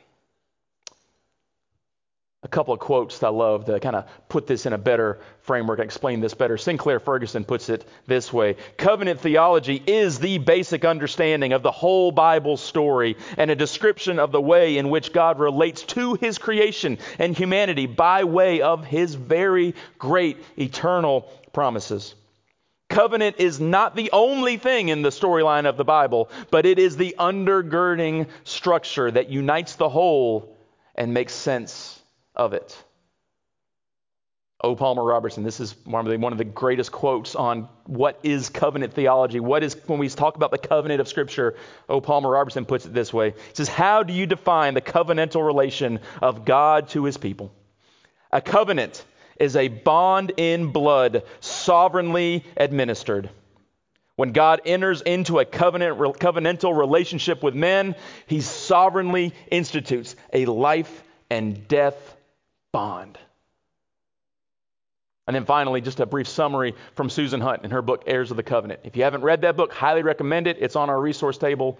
a 2.41 2.47
couple 2.47 2.73
of 2.73 2.79
quotes 2.79 3.19
that 3.19 3.27
I 3.27 3.31
love 3.31 3.65
to 3.65 3.81
kind 3.81 3.97
of 3.97 4.05
put 4.29 4.47
this 4.47 4.65
in 4.65 4.71
a 4.71 4.77
better 4.77 5.19
framework, 5.41 5.79
explain 5.79 6.21
this 6.21 6.33
better. 6.33 6.57
Sinclair 6.57 7.01
Ferguson 7.01 7.43
puts 7.43 7.67
it 7.67 7.85
this 8.07 8.31
way 8.31 8.55
Covenant 8.77 9.19
theology 9.19 9.83
is 9.85 10.19
the 10.19 10.37
basic 10.37 10.85
understanding 10.85 11.51
of 11.51 11.63
the 11.63 11.71
whole 11.71 12.13
Bible 12.13 12.55
story 12.55 13.17
and 13.37 13.51
a 13.51 13.55
description 13.55 14.19
of 14.19 14.31
the 14.31 14.39
way 14.39 14.77
in 14.77 14.89
which 14.89 15.11
God 15.11 15.37
relates 15.39 15.83
to 15.83 16.13
his 16.13 16.37
creation 16.37 16.97
and 17.17 17.35
humanity 17.35 17.87
by 17.87 18.23
way 18.23 18.61
of 18.61 18.85
his 18.85 19.15
very 19.15 19.75
great 19.97 20.37
eternal 20.57 21.29
promises. 21.51 22.15
Covenant 22.87 23.35
is 23.37 23.59
not 23.59 23.97
the 23.97 24.11
only 24.13 24.55
thing 24.55 24.87
in 24.87 25.01
the 25.01 25.09
storyline 25.09 25.67
of 25.67 25.75
the 25.75 25.83
Bible, 25.83 26.29
but 26.51 26.65
it 26.65 26.79
is 26.79 26.95
the 26.95 27.15
undergirding 27.19 28.27
structure 28.45 29.11
that 29.11 29.29
unites 29.29 29.75
the 29.75 29.89
whole 29.89 30.55
and 30.95 31.13
makes 31.13 31.33
sense 31.33 31.98
of 32.39 32.53
it. 32.53 32.83
O. 34.61 34.75
Palmer 34.75 35.03
Robertson, 35.03 35.43
this 35.43 35.59
is 35.59 35.75
one 35.85 36.05
of 36.07 36.37
the 36.37 36.43
greatest 36.43 36.91
quotes 36.91 37.35
on 37.35 37.69
what 37.85 38.19
is 38.23 38.49
covenant 38.49 38.93
theology. 38.93 39.39
What 39.39 39.63
is, 39.63 39.75
when 39.87 39.99
we 39.99 40.09
talk 40.09 40.35
about 40.35 40.51
the 40.51 40.57
covenant 40.57 41.01
of 41.01 41.07
Scripture, 41.07 41.55
O. 41.87 42.01
Palmer 42.01 42.29
Robertson 42.29 42.65
puts 42.65 42.85
it 42.85 42.93
this 42.93 43.13
way. 43.13 43.31
He 43.31 43.53
says, 43.53 43.67
How 43.67 44.03
do 44.03 44.13
you 44.13 44.25
define 44.25 44.73
the 44.73 44.81
covenantal 44.81 45.45
relation 45.45 45.99
of 46.21 46.45
God 46.45 46.89
to 46.89 47.03
his 47.03 47.17
people? 47.17 47.53
A 48.31 48.41
covenant 48.41 49.03
is 49.37 49.55
a 49.55 49.67
bond 49.67 50.33
in 50.37 50.71
blood 50.71 51.23
sovereignly 51.39 52.45
administered. 52.57 53.29
When 54.17 54.33
God 54.33 54.61
enters 54.65 55.01
into 55.01 55.39
a 55.39 55.45
covenant, 55.45 55.97
covenantal 55.97 56.77
relationship 56.77 57.43
with 57.43 57.55
men, 57.55 57.95
he 58.27 58.41
sovereignly 58.41 59.33
institutes 59.49 60.17
a 60.33 60.45
life 60.45 61.03
and 61.29 61.67
death 61.67 62.17
bond. 62.71 63.17
And 65.27 65.35
then 65.35 65.45
finally, 65.45 65.79
just 65.79 65.99
a 65.99 66.07
brief 66.07 66.27
summary 66.27 66.73
from 66.95 67.09
Susan 67.09 67.39
Hunt 67.39 67.63
in 67.63 67.69
her 67.69 67.83
book, 67.83 68.03
Heirs 68.07 68.31
of 68.31 68.37
the 68.37 68.43
Covenant. 68.43 68.79
If 68.83 68.97
you 68.97 69.03
haven't 69.03 69.21
read 69.21 69.41
that 69.41 69.55
book, 69.55 69.71
highly 69.71 70.01
recommend 70.01 70.47
it. 70.47 70.57
It's 70.59 70.75
on 70.75 70.89
our 70.89 70.99
resource 70.99 71.37
table. 71.37 71.77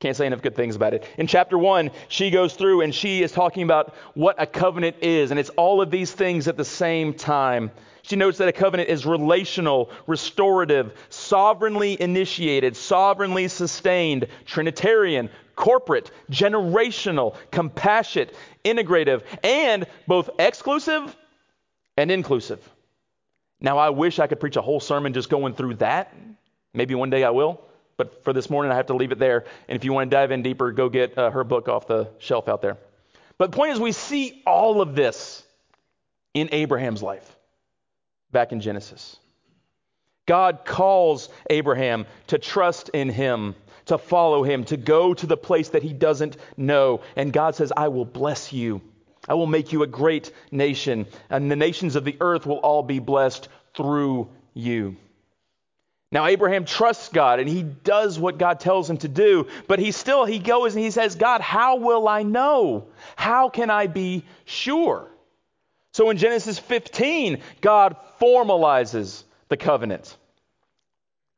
Can't 0.00 0.16
say 0.16 0.26
enough 0.26 0.42
good 0.42 0.56
things 0.56 0.74
about 0.74 0.94
it. 0.94 1.06
In 1.18 1.26
chapter 1.26 1.56
one, 1.56 1.90
she 2.08 2.30
goes 2.30 2.54
through 2.54 2.80
and 2.80 2.92
she 2.92 3.22
is 3.22 3.30
talking 3.30 3.62
about 3.62 3.94
what 4.14 4.42
a 4.42 4.46
covenant 4.46 4.96
is, 5.02 5.30
and 5.30 5.38
it's 5.38 5.50
all 5.50 5.80
of 5.80 5.90
these 5.90 6.10
things 6.10 6.48
at 6.48 6.56
the 6.56 6.64
same 6.64 7.14
time. 7.14 7.70
She 8.10 8.16
notes 8.16 8.38
that 8.38 8.48
a 8.48 8.52
covenant 8.52 8.88
is 8.88 9.06
relational, 9.06 9.88
restorative, 10.08 10.92
sovereignly 11.10 11.96
initiated, 12.02 12.76
sovereignly 12.76 13.46
sustained, 13.46 14.26
Trinitarian, 14.46 15.30
corporate, 15.54 16.10
generational, 16.28 17.36
compassionate, 17.52 18.34
integrative, 18.64 19.22
and 19.44 19.86
both 20.08 20.28
exclusive 20.40 21.16
and 21.96 22.10
inclusive. 22.10 22.68
Now, 23.60 23.78
I 23.78 23.90
wish 23.90 24.18
I 24.18 24.26
could 24.26 24.40
preach 24.40 24.56
a 24.56 24.60
whole 24.60 24.80
sermon 24.80 25.12
just 25.12 25.30
going 25.30 25.54
through 25.54 25.74
that. 25.74 26.12
Maybe 26.74 26.96
one 26.96 27.10
day 27.10 27.22
I 27.22 27.30
will. 27.30 27.60
But 27.96 28.24
for 28.24 28.32
this 28.32 28.50
morning, 28.50 28.72
I 28.72 28.74
have 28.74 28.86
to 28.86 28.94
leave 28.94 29.12
it 29.12 29.20
there. 29.20 29.44
And 29.68 29.76
if 29.76 29.84
you 29.84 29.92
want 29.92 30.10
to 30.10 30.16
dive 30.16 30.32
in 30.32 30.42
deeper, 30.42 30.72
go 30.72 30.88
get 30.88 31.16
uh, 31.16 31.30
her 31.30 31.44
book 31.44 31.68
off 31.68 31.86
the 31.86 32.08
shelf 32.18 32.48
out 32.48 32.60
there. 32.60 32.76
But 33.38 33.52
the 33.52 33.56
point 33.56 33.70
is, 33.70 33.78
we 33.78 33.92
see 33.92 34.42
all 34.44 34.80
of 34.80 34.96
this 34.96 35.44
in 36.34 36.48
Abraham's 36.50 37.04
life 37.04 37.36
back 38.32 38.52
in 38.52 38.60
Genesis. 38.60 39.16
God 40.26 40.64
calls 40.64 41.28
Abraham 41.48 42.06
to 42.28 42.38
trust 42.38 42.90
in 42.90 43.08
him 43.08 43.54
to 43.90 43.98
follow 43.98 44.44
him, 44.44 44.64
to 44.64 44.76
go 44.76 45.14
to 45.14 45.26
the 45.26 45.36
place 45.36 45.70
that 45.70 45.82
he 45.82 45.92
doesn't 45.92 46.36
know. 46.56 47.00
And 47.16 47.32
God 47.32 47.56
says, 47.56 47.72
I 47.76 47.88
will 47.88 48.04
bless 48.04 48.52
you. 48.52 48.80
I 49.28 49.34
will 49.34 49.46
make 49.46 49.72
you 49.72 49.82
a 49.82 49.86
great 49.86 50.32
nation, 50.50 51.06
and 51.28 51.50
the 51.50 51.56
nations 51.56 51.96
of 51.96 52.04
the 52.04 52.16
earth 52.20 52.46
will 52.46 52.58
all 52.58 52.82
be 52.82 53.00
blessed 53.00 53.48
through 53.74 54.28
you. 54.54 54.96
Now 56.12 56.26
Abraham 56.26 56.64
trusts 56.64 57.08
God 57.08 57.38
and 57.38 57.48
he 57.48 57.62
does 57.62 58.18
what 58.18 58.38
God 58.38 58.58
tells 58.58 58.90
him 58.90 58.96
to 58.98 59.08
do, 59.08 59.46
but 59.68 59.78
he 59.78 59.92
still 59.92 60.24
he 60.24 60.40
goes 60.40 60.74
and 60.74 60.82
he 60.82 60.90
says, 60.90 61.14
"God, 61.14 61.40
how 61.40 61.76
will 61.76 62.08
I 62.08 62.24
know? 62.24 62.86
How 63.14 63.48
can 63.48 63.70
I 63.70 63.86
be 63.86 64.24
sure?" 64.44 65.06
So 65.92 66.10
in 66.10 66.16
Genesis 66.16 66.58
15, 66.58 67.40
God 67.60 67.96
formalizes 68.20 69.24
the 69.48 69.56
covenant. 69.56 70.16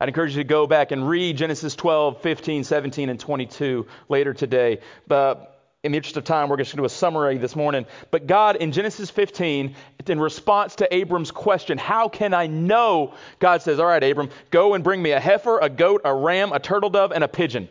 I'd 0.01 0.09
encourage 0.09 0.37
you 0.37 0.43
to 0.43 0.49
go 0.49 0.67
back 0.67 0.91
and 0.91 1.09
read 1.09 1.37
Genesis 1.37 1.77
12, 1.77 2.21
15, 2.23 2.65
17, 2.65 3.09
and 3.09 3.21
22 3.21 3.87
later 4.09 4.35
today. 4.35 4.81
But 5.07 5.53
in 5.85 5.93
the 5.93 5.97
interest 5.97 6.17
of 6.17 6.25
time, 6.25 6.49
we're 6.49 6.57
just 6.57 6.71
going 6.71 6.79
to 6.79 6.83
do 6.83 6.87
a 6.87 6.89
summary 6.89 7.39
this 7.39 7.57
morning. 7.57 7.87
But 8.11 8.27
God, 8.27 8.57
in 8.57 8.73
Genesis 8.73 9.11
15, 9.11 9.75
in 10.07 10.21
response 10.21 10.77
to 10.77 10.95
Abram's 10.95 11.31
question, 11.31 11.79
How 11.79 12.09
can 12.09 12.35
I 12.35 12.47
know? 12.47 13.15
God 13.39 13.63
says, 13.63 13.79
All 13.79 13.87
right, 13.87 14.03
Abram, 14.03 14.31
go 14.51 14.75
and 14.75 14.85
bring 14.85 15.03
me 15.03 15.13
a 15.13 15.21
heifer, 15.21 15.59
a 15.59 15.69
goat, 15.69 16.03
a 16.05 16.15
ram, 16.15 16.53
a 16.53 16.59
turtle 16.59 16.91
dove, 16.91 17.13
and 17.13 17.25
a 17.25 17.29
pigeon. 17.29 17.69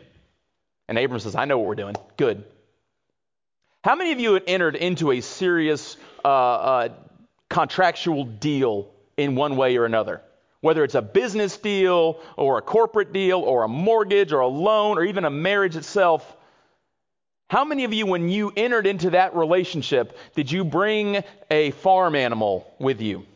And 0.88 0.98
Abram 0.98 1.20
says, 1.20 1.34
I 1.34 1.44
know 1.44 1.58
what 1.58 1.68
we're 1.68 1.74
doing. 1.74 1.96
Good. 2.16 2.44
How 3.84 3.94
many 3.94 4.12
of 4.12 4.20
you 4.20 4.34
had 4.34 4.44
entered 4.46 4.76
into 4.76 5.10
a 5.10 5.20
serious 5.20 5.96
uh, 6.24 6.28
uh, 6.28 6.88
contractual 7.48 8.24
deal 8.24 8.88
in 9.16 9.34
one 9.34 9.56
way 9.56 9.76
or 9.76 9.84
another? 9.84 10.22
Whether 10.60 10.84
it's 10.84 10.94
a 10.94 11.02
business 11.02 11.56
deal 11.56 12.20
or 12.36 12.58
a 12.58 12.62
corporate 12.62 13.12
deal 13.12 13.40
or 13.40 13.64
a 13.64 13.68
mortgage 13.68 14.32
or 14.32 14.40
a 14.40 14.46
loan 14.46 14.96
or 14.96 15.04
even 15.04 15.24
a 15.24 15.30
marriage 15.30 15.76
itself, 15.76 16.36
how 17.50 17.64
many 17.64 17.84
of 17.84 17.92
you, 17.92 18.06
when 18.06 18.28
you 18.28 18.52
entered 18.56 18.86
into 18.86 19.10
that 19.10 19.36
relationship, 19.36 20.16
did 20.34 20.50
you 20.50 20.64
bring 20.64 21.22
a 21.50 21.72
farm 21.72 22.14
animal 22.14 22.72
with 22.78 23.02
you? 23.02 23.26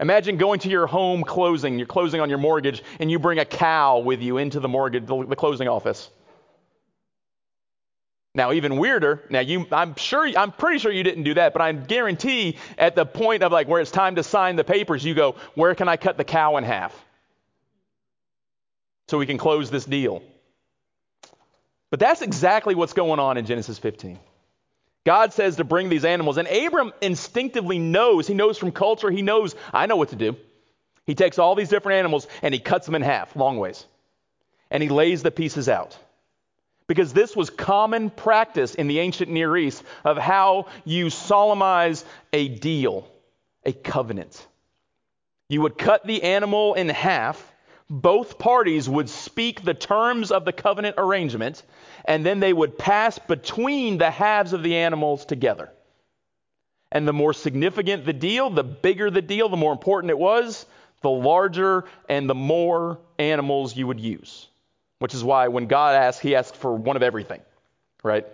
Imagine 0.00 0.36
going 0.36 0.58
to 0.60 0.68
your 0.68 0.88
home 0.88 1.22
closing, 1.22 1.78
you're 1.78 1.86
closing 1.86 2.20
on 2.20 2.28
your 2.28 2.38
mortgage, 2.38 2.82
and 2.98 3.10
you 3.10 3.20
bring 3.20 3.38
a 3.38 3.44
cow 3.44 3.98
with 3.98 4.20
you 4.20 4.38
into 4.38 4.58
the 4.58 4.66
mortgage, 4.66 5.06
the 5.06 5.36
closing 5.36 5.68
office. 5.68 6.10
Now, 8.36 8.52
even 8.52 8.78
weirder, 8.78 9.22
now 9.30 9.40
you, 9.40 9.66
I'm 9.70 9.94
sure, 9.94 10.26
I'm 10.26 10.50
pretty 10.50 10.78
sure 10.78 10.90
you 10.90 11.04
didn't 11.04 11.22
do 11.22 11.34
that, 11.34 11.52
but 11.52 11.62
I 11.62 11.70
guarantee 11.72 12.58
at 12.76 12.96
the 12.96 13.06
point 13.06 13.44
of 13.44 13.52
like 13.52 13.68
where 13.68 13.80
it's 13.80 13.92
time 13.92 14.16
to 14.16 14.24
sign 14.24 14.56
the 14.56 14.64
papers, 14.64 15.04
you 15.04 15.14
go, 15.14 15.36
where 15.54 15.74
can 15.76 15.88
I 15.88 15.96
cut 15.96 16.16
the 16.16 16.24
cow 16.24 16.56
in 16.56 16.64
half? 16.64 16.92
So 19.06 19.18
we 19.18 19.26
can 19.26 19.38
close 19.38 19.70
this 19.70 19.84
deal. 19.84 20.22
But 21.90 22.00
that's 22.00 22.22
exactly 22.22 22.74
what's 22.74 22.92
going 22.92 23.20
on 23.20 23.36
in 23.36 23.46
Genesis 23.46 23.78
15. 23.78 24.18
God 25.04 25.32
says 25.32 25.56
to 25.56 25.64
bring 25.64 25.88
these 25.88 26.04
animals, 26.04 26.38
and 26.38 26.48
Abram 26.48 26.92
instinctively 27.00 27.78
knows, 27.78 28.26
he 28.26 28.34
knows 28.34 28.58
from 28.58 28.72
culture, 28.72 29.10
he 29.10 29.22
knows, 29.22 29.54
I 29.72 29.86
know 29.86 29.96
what 29.96 30.08
to 30.08 30.16
do. 30.16 30.36
He 31.06 31.14
takes 31.14 31.38
all 31.38 31.54
these 31.54 31.68
different 31.68 31.98
animals 31.98 32.26
and 32.42 32.52
he 32.52 32.58
cuts 32.58 32.86
them 32.86 32.96
in 32.96 33.02
half, 33.02 33.36
long 33.36 33.58
ways, 33.58 33.84
and 34.72 34.82
he 34.82 34.88
lays 34.88 35.22
the 35.22 35.30
pieces 35.30 35.68
out. 35.68 35.96
Because 36.86 37.12
this 37.12 37.34
was 37.34 37.48
common 37.50 38.10
practice 38.10 38.74
in 38.74 38.88
the 38.88 38.98
ancient 38.98 39.30
Near 39.30 39.56
East 39.56 39.82
of 40.04 40.18
how 40.18 40.66
you 40.84 41.08
solemnize 41.08 42.04
a 42.32 42.48
deal, 42.48 43.10
a 43.64 43.72
covenant. 43.72 44.46
You 45.48 45.62
would 45.62 45.78
cut 45.78 46.06
the 46.06 46.22
animal 46.22 46.74
in 46.74 46.88
half, 46.88 47.52
both 47.90 48.38
parties 48.38 48.88
would 48.88 49.08
speak 49.08 49.62
the 49.62 49.74
terms 49.74 50.30
of 50.30 50.44
the 50.44 50.52
covenant 50.52 50.96
arrangement, 50.98 51.62
and 52.04 52.24
then 52.24 52.40
they 52.40 52.52
would 52.52 52.78
pass 52.78 53.18
between 53.18 53.98
the 53.98 54.10
halves 54.10 54.52
of 54.52 54.62
the 54.62 54.76
animals 54.76 55.24
together. 55.24 55.70
And 56.90 57.06
the 57.06 57.12
more 57.12 57.32
significant 57.32 58.04
the 58.04 58.12
deal, 58.12 58.50
the 58.50 58.64
bigger 58.64 59.10
the 59.10 59.22
deal, 59.22 59.48
the 59.48 59.56
more 59.56 59.72
important 59.72 60.10
it 60.10 60.18
was, 60.18 60.66
the 61.02 61.10
larger 61.10 61.84
and 62.08 62.28
the 62.28 62.34
more 62.34 62.98
animals 63.18 63.76
you 63.76 63.86
would 63.86 64.00
use. 64.00 64.48
Which 65.04 65.12
is 65.12 65.22
why 65.22 65.48
when 65.48 65.66
God 65.66 65.94
asked, 65.94 66.22
he 66.22 66.34
asked 66.34 66.56
for 66.56 66.74
one 66.74 66.96
of 66.96 67.02
everything, 67.02 67.42
right? 68.02 68.26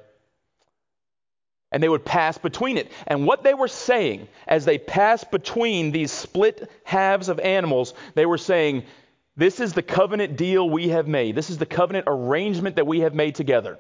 And 1.73 1.83
they 1.83 1.89
would 1.89 2.05
pass 2.05 2.39
between 2.39 2.79
it. 2.79 2.93
And 3.09 3.27
what 3.27 3.43
they 3.43 3.55
were 3.55 3.67
saying 3.67 4.29
as 4.47 4.67
they 4.67 4.79
passed 4.79 5.33
between 5.33 5.91
these 5.91 6.13
split 6.13 6.71
halves 6.85 7.29
of 7.29 7.41
animals, 7.41 7.93
they 8.15 8.25
were 8.25 8.39
saying, 8.39 8.85
This 9.37 9.59
is 9.59 9.73
the 9.73 9.83
covenant 9.83 10.37
deal 10.37 10.71
we 10.71 10.91
have 10.91 11.09
made. 11.09 11.35
This 11.35 11.51
is 11.51 11.59
the 11.59 11.67
covenant 11.67 12.05
arrangement 12.07 12.77
that 12.77 12.87
we 12.87 13.01
have 13.01 13.15
made 13.15 13.35
together. 13.35 13.77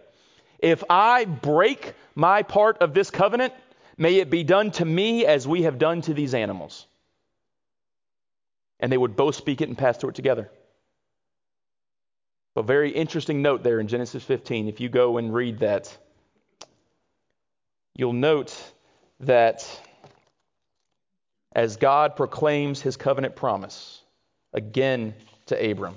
If 0.58 0.82
I 0.90 1.26
break 1.26 1.94
my 2.16 2.42
part 2.42 2.78
of 2.78 2.92
this 2.92 3.12
covenant, 3.12 3.54
may 3.98 4.16
it 4.16 4.30
be 4.30 4.42
done 4.42 4.72
to 4.72 4.84
me 4.84 5.26
as 5.26 5.46
we 5.46 5.62
have 5.62 5.78
done 5.78 6.02
to 6.02 6.12
these 6.12 6.34
animals. 6.34 6.86
And 8.80 8.90
they 8.90 8.98
would 8.98 9.14
both 9.14 9.36
speak 9.36 9.60
it 9.60 9.68
and 9.68 9.78
pass 9.78 9.96
through 9.96 10.10
it 10.10 10.16
together. 10.16 10.50
A 12.56 12.62
very 12.62 12.90
interesting 12.90 13.42
note 13.42 13.62
there 13.62 13.78
in 13.78 13.86
Genesis 13.86 14.24
15. 14.24 14.68
If 14.68 14.80
you 14.80 14.88
go 14.88 15.18
and 15.18 15.32
read 15.32 15.60
that, 15.60 15.96
you'll 17.94 18.12
note 18.12 18.56
that 19.20 19.64
as 21.52 21.76
God 21.76 22.16
proclaims 22.16 22.80
his 22.80 22.96
covenant 22.96 23.36
promise 23.36 24.02
again 24.52 25.14
to 25.46 25.70
Abram, 25.70 25.96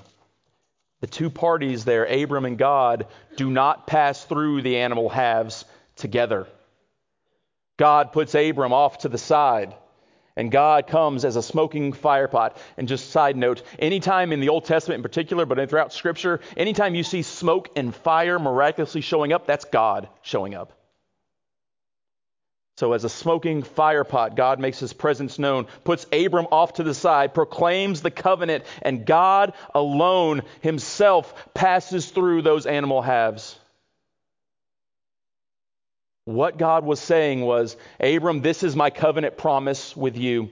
the 1.02 1.08
two 1.08 1.30
parties 1.30 1.86
there, 1.86 2.06
Abram 2.06 2.46
and 2.46 2.58
God, 2.58 3.08
do 3.36 3.50
not 3.50 3.88
pass 3.88 4.24
through 4.24 4.62
the 4.62 4.78
animal 4.78 5.10
halves 5.10 5.66
together. 5.96 6.48
God 7.78 8.14
puts 8.14 8.36
Abram 8.36 8.74
off 8.74 9.00
to 9.00 9.10
the 9.10 9.18
side 9.18 9.74
and 10.36 10.52
God 10.52 10.88
comes 10.88 11.26
as 11.26 11.36
a 11.36 11.44
smoking 11.44 11.94
firepot. 11.94 12.56
And 12.78 12.88
just 12.88 13.12
side 13.12 13.38
note, 13.38 13.64
anytime 13.80 14.32
in 14.32 14.40
the 14.40 14.50
Old 14.50 14.66
Testament 14.66 15.00
in 15.00 15.04
particular, 15.04 15.46
but 15.46 15.70
throughout 15.70 15.94
Scripture, 15.94 16.42
anytime 16.58 16.96
you 16.96 17.04
see 17.04 17.22
smoke 17.22 17.70
and 17.76 17.94
fire 17.94 18.40
miraculously 18.40 19.02
showing 19.02 19.34
up, 19.34 19.46
that's 19.46 19.66
God 19.66 20.10
showing 20.22 20.56
up. 20.56 20.74
So, 22.78 22.94
as 22.94 23.04
a 23.04 23.10
smoking 23.10 23.62
firepot, 23.62 24.36
God 24.36 24.60
makes 24.60 24.80
his 24.80 24.94
presence 24.94 25.38
known, 25.38 25.68
puts 25.84 26.08
Abram 26.12 26.48
off 26.52 26.74
to 26.74 26.84
the 26.84 26.96
side, 26.96 27.36
proclaims 27.36 28.02
the 28.02 28.10
covenant, 28.10 28.66
and 28.82 29.06
God 29.06 29.54
alone 29.76 30.42
himself 30.62 31.54
passes 31.54 32.10
through 32.10 32.42
those 32.42 32.66
animal 32.66 33.04
halves. 33.04 33.60
What 36.26 36.58
God 36.58 36.86
was 36.86 37.00
saying 37.00 37.42
was, 37.42 37.76
Abram, 38.00 38.42
this 38.42 38.64
is 38.64 38.76
my 38.76 38.90
covenant 38.90 39.38
promise 39.38 39.96
with 39.96 40.18
you. 40.18 40.50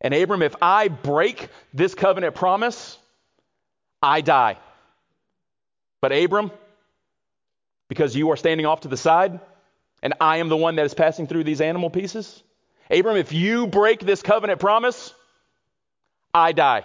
And 0.00 0.14
Abram, 0.14 0.42
if 0.42 0.54
I 0.60 0.88
break 0.88 1.48
this 1.72 1.94
covenant 1.94 2.34
promise, 2.34 2.98
I 4.02 4.20
die. 4.20 4.58
But 6.00 6.12
Abram, 6.12 6.52
because 7.88 8.14
you 8.14 8.30
are 8.30 8.36
standing 8.36 8.66
off 8.66 8.82
to 8.82 8.88
the 8.88 8.96
side, 8.96 9.40
and 10.02 10.14
I 10.20 10.36
am 10.36 10.48
the 10.48 10.56
one 10.56 10.76
that 10.76 10.86
is 10.86 10.94
passing 10.94 11.26
through 11.26 11.44
these 11.44 11.60
animal 11.60 11.90
pieces, 11.90 12.42
Abram, 12.90 13.16
if 13.16 13.32
you 13.32 13.66
break 13.66 14.00
this 14.00 14.22
covenant 14.22 14.60
promise, 14.60 15.12
I 16.32 16.52
die. 16.52 16.84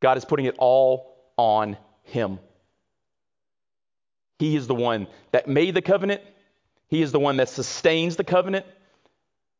God 0.00 0.18
is 0.18 0.24
putting 0.24 0.46
it 0.46 0.56
all 0.58 1.16
on 1.36 1.76
him. 2.02 2.38
He 4.38 4.56
is 4.56 4.66
the 4.66 4.74
one 4.74 5.06
that 5.30 5.48
made 5.48 5.74
the 5.74 5.82
covenant, 5.82 6.22
He 6.88 7.02
is 7.02 7.12
the 7.12 7.20
one 7.20 7.36
that 7.36 7.48
sustains 7.48 8.16
the 8.16 8.24
covenant, 8.24 8.66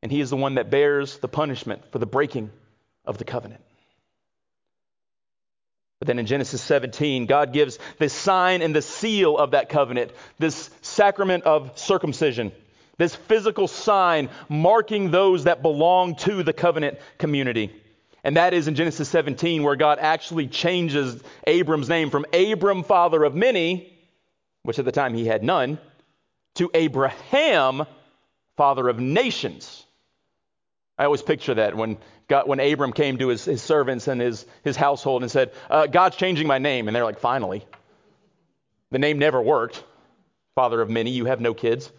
and 0.02 0.10
He 0.10 0.20
is 0.20 0.30
the 0.30 0.36
one 0.36 0.56
that 0.56 0.70
bears 0.70 1.18
the 1.18 1.28
punishment 1.28 1.82
for 1.92 1.98
the 1.98 2.06
breaking 2.06 2.50
of 3.04 3.18
the 3.18 3.24
covenant. 3.24 3.62
But 6.00 6.08
then 6.08 6.18
in 6.18 6.26
Genesis 6.26 6.60
17, 6.62 7.26
God 7.26 7.52
gives 7.52 7.78
the 7.98 8.08
sign 8.08 8.60
and 8.62 8.74
the 8.74 8.82
seal 8.82 9.38
of 9.38 9.52
that 9.52 9.68
covenant, 9.68 10.10
this 10.38 10.68
sacrament 10.82 11.44
of 11.44 11.78
circumcision, 11.78 12.52
this 12.98 13.14
physical 13.14 13.68
sign 13.68 14.28
marking 14.48 15.10
those 15.10 15.44
that 15.44 15.62
belong 15.62 16.16
to 16.16 16.42
the 16.42 16.52
covenant 16.52 16.98
community. 17.18 17.70
And 18.22 18.36
that 18.36 18.54
is 18.54 18.68
in 18.68 18.74
Genesis 18.74 19.08
17, 19.08 19.62
where 19.62 19.76
God 19.76 19.98
actually 19.98 20.46
changes 20.46 21.22
Abram's 21.46 21.88
name 21.88 22.10
from 22.10 22.26
Abram, 22.32 22.82
father 22.82 23.24
of 23.24 23.34
many, 23.34 23.93
which 24.64 24.78
at 24.80 24.84
the 24.84 24.92
time 24.92 25.14
he 25.14 25.26
had 25.26 25.44
none, 25.44 25.78
to 26.54 26.70
Abraham, 26.74 27.84
father 28.56 28.88
of 28.88 28.98
nations. 28.98 29.84
I 30.98 31.04
always 31.04 31.22
picture 31.22 31.54
that 31.54 31.76
when, 31.76 31.98
God, 32.28 32.48
when 32.48 32.60
Abram 32.60 32.92
came 32.92 33.18
to 33.18 33.28
his, 33.28 33.44
his 33.44 33.62
servants 33.62 34.08
and 34.08 34.20
his, 34.20 34.46
his 34.62 34.76
household 34.76 35.22
and 35.22 35.30
said, 35.30 35.52
uh, 35.68 35.86
God's 35.86 36.16
changing 36.16 36.46
my 36.46 36.58
name. 36.58 36.88
And 36.88 36.94
they're 36.94 37.04
like, 37.04 37.20
finally. 37.20 37.66
The 38.90 38.98
name 38.98 39.18
never 39.18 39.42
worked. 39.42 39.82
Father 40.54 40.80
of 40.80 40.88
many, 40.88 41.10
you 41.10 41.24
have 41.26 41.40
no 41.40 41.52
kids. 41.52 41.90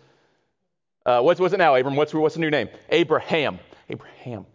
Uh, 1.05 1.21
what's, 1.21 1.39
what's 1.39 1.53
it 1.53 1.57
now, 1.57 1.75
Abram? 1.75 1.95
What's, 1.95 2.13
what's 2.13 2.35
the 2.35 2.41
new 2.41 2.49
name? 2.49 2.69
Abraham. 2.89 3.59
Abraham. 3.89 4.45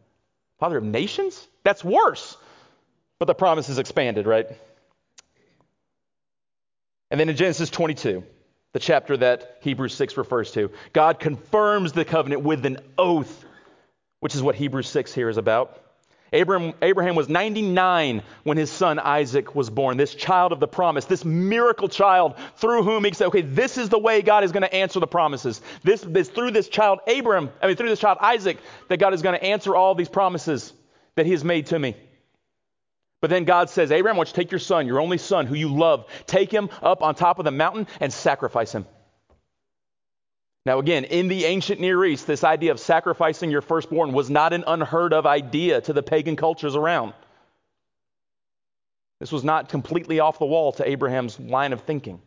Father 0.58 0.78
of 0.78 0.84
nations? 0.84 1.46
That's 1.62 1.84
worse. 1.84 2.36
But 3.18 3.26
the 3.26 3.34
promise 3.34 3.68
is 3.68 3.78
expanded, 3.78 4.26
right? 4.26 4.46
And 7.10 7.18
then 7.18 7.28
in 7.28 7.36
Genesis 7.36 7.70
22, 7.70 8.22
the 8.72 8.78
chapter 8.78 9.16
that 9.16 9.58
Hebrews 9.62 9.94
6 9.94 10.16
refers 10.16 10.52
to, 10.52 10.70
God 10.92 11.18
confirms 11.18 11.92
the 11.92 12.04
covenant 12.04 12.42
with 12.42 12.64
an 12.66 12.78
oath, 12.96 13.44
which 14.20 14.34
is 14.34 14.42
what 14.42 14.54
Hebrews 14.54 14.88
6 14.88 15.12
here 15.12 15.28
is 15.28 15.36
about. 15.36 15.80
Abraham, 16.32 16.74
Abraham 16.80 17.16
was 17.16 17.28
99 17.28 18.22
when 18.44 18.56
his 18.56 18.70
son 18.70 19.00
Isaac 19.00 19.56
was 19.56 19.68
born, 19.68 19.96
this 19.96 20.14
child 20.14 20.52
of 20.52 20.60
the 20.60 20.68
promise, 20.68 21.04
this 21.06 21.24
miracle 21.24 21.88
child 21.88 22.36
through 22.56 22.84
whom 22.84 23.02
he 23.04 23.12
said, 23.12 23.26
okay, 23.28 23.40
this 23.40 23.76
is 23.76 23.88
the 23.88 23.98
way 23.98 24.22
God 24.22 24.44
is 24.44 24.52
going 24.52 24.62
to 24.62 24.72
answer 24.72 25.00
the 25.00 25.08
promises. 25.08 25.60
This 25.82 26.04
is 26.04 26.28
through 26.28 26.52
this 26.52 26.68
child, 26.68 27.00
Abraham, 27.08 27.50
I 27.60 27.66
mean, 27.66 27.74
through 27.74 27.88
this 27.88 27.98
child 27.98 28.18
Isaac, 28.20 28.58
that 28.88 28.98
God 28.98 29.12
is 29.12 29.22
going 29.22 29.36
to 29.36 29.44
answer 29.44 29.74
all 29.74 29.96
these 29.96 30.08
promises 30.08 30.72
that 31.16 31.26
he 31.26 31.32
has 31.32 31.42
made 31.42 31.66
to 31.66 31.78
me. 31.78 31.96
But 33.20 33.30
then 33.30 33.44
God 33.44 33.68
says, 33.68 33.92
Abraham, 33.92 34.16
why 34.16 34.24
don't 34.24 34.36
you 34.36 34.42
take 34.42 34.50
your 34.50 34.58
son, 34.58 34.86
your 34.86 35.00
only 35.00 35.18
son, 35.18 35.46
who 35.46 35.54
you 35.54 35.74
love, 35.74 36.06
take 36.26 36.50
him 36.50 36.70
up 36.82 37.02
on 37.02 37.14
top 37.14 37.38
of 37.38 37.44
the 37.44 37.50
mountain 37.50 37.86
and 38.00 38.12
sacrifice 38.12 38.72
him. 38.72 38.86
Now, 40.66 40.78
again, 40.78 41.04
in 41.04 41.28
the 41.28 41.46
ancient 41.46 41.80
Near 41.80 42.04
East, 42.04 42.26
this 42.26 42.44
idea 42.44 42.70
of 42.70 42.80
sacrificing 42.80 43.50
your 43.50 43.62
firstborn 43.62 44.12
was 44.12 44.30
not 44.30 44.52
an 44.52 44.64
unheard 44.66 45.12
of 45.12 45.26
idea 45.26 45.80
to 45.82 45.92
the 45.92 46.02
pagan 46.02 46.36
cultures 46.36 46.76
around. 46.76 47.14
This 49.20 49.32
was 49.32 49.44
not 49.44 49.68
completely 49.68 50.20
off 50.20 50.38
the 50.38 50.46
wall 50.46 50.72
to 50.72 50.88
Abraham's 50.88 51.38
line 51.38 51.72
of 51.72 51.82
thinking. 51.82 52.20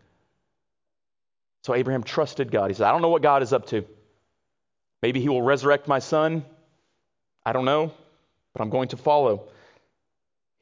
So 1.63 1.73
Abraham 1.73 2.03
trusted 2.03 2.51
God. 2.51 2.69
He 2.69 2.75
said, 2.75 2.87
I 2.87 2.91
don't 2.91 3.01
know 3.01 3.09
what 3.09 3.21
God 3.21 3.41
is 3.41 3.53
up 3.53 3.67
to. 3.67 3.85
Maybe 5.01 5.19
he 5.21 5.29
will 5.29 5.41
resurrect 5.41 5.87
my 5.87 5.99
son. 5.99 6.45
I 7.45 7.53
don't 7.53 7.65
know. 7.65 7.93
but 8.53 8.61
I'm 8.61 8.69
going 8.69 8.89
to 8.89 8.97
follow. 8.97 9.49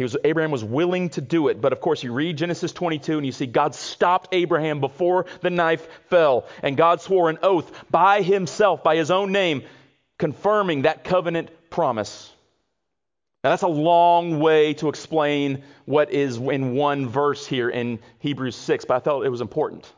He 0.01 0.03
was, 0.03 0.17
Abraham 0.23 0.49
was 0.49 0.63
willing 0.63 1.09
to 1.09 1.21
do 1.21 1.49
it, 1.49 1.61
but 1.61 1.73
of 1.73 1.79
course, 1.79 2.01
you 2.01 2.11
read 2.11 2.35
Genesis 2.35 2.71
22 2.71 3.17
and 3.17 3.25
you 3.25 3.31
see 3.31 3.45
God 3.45 3.75
stopped 3.75 4.29
Abraham 4.31 4.79
before 4.79 5.27
the 5.41 5.51
knife 5.51 5.87
fell, 6.09 6.47
and 6.63 6.75
God 6.75 7.01
swore 7.01 7.29
an 7.29 7.37
oath 7.43 7.71
by 7.91 8.23
himself, 8.23 8.83
by 8.83 8.95
his 8.95 9.11
own 9.11 9.31
name, 9.31 9.61
confirming 10.17 10.81
that 10.81 11.03
covenant 11.03 11.51
promise. 11.69 12.33
Now, 13.43 13.51
that's 13.51 13.61
a 13.61 13.67
long 13.67 14.39
way 14.39 14.73
to 14.73 14.89
explain 14.89 15.61
what 15.85 16.11
is 16.11 16.37
in 16.37 16.73
one 16.73 17.07
verse 17.07 17.45
here 17.45 17.69
in 17.69 17.99
Hebrews 18.17 18.55
6, 18.55 18.85
but 18.85 18.95
I 18.95 18.99
felt 19.01 19.23
it 19.23 19.29
was 19.29 19.41
important. 19.41 19.93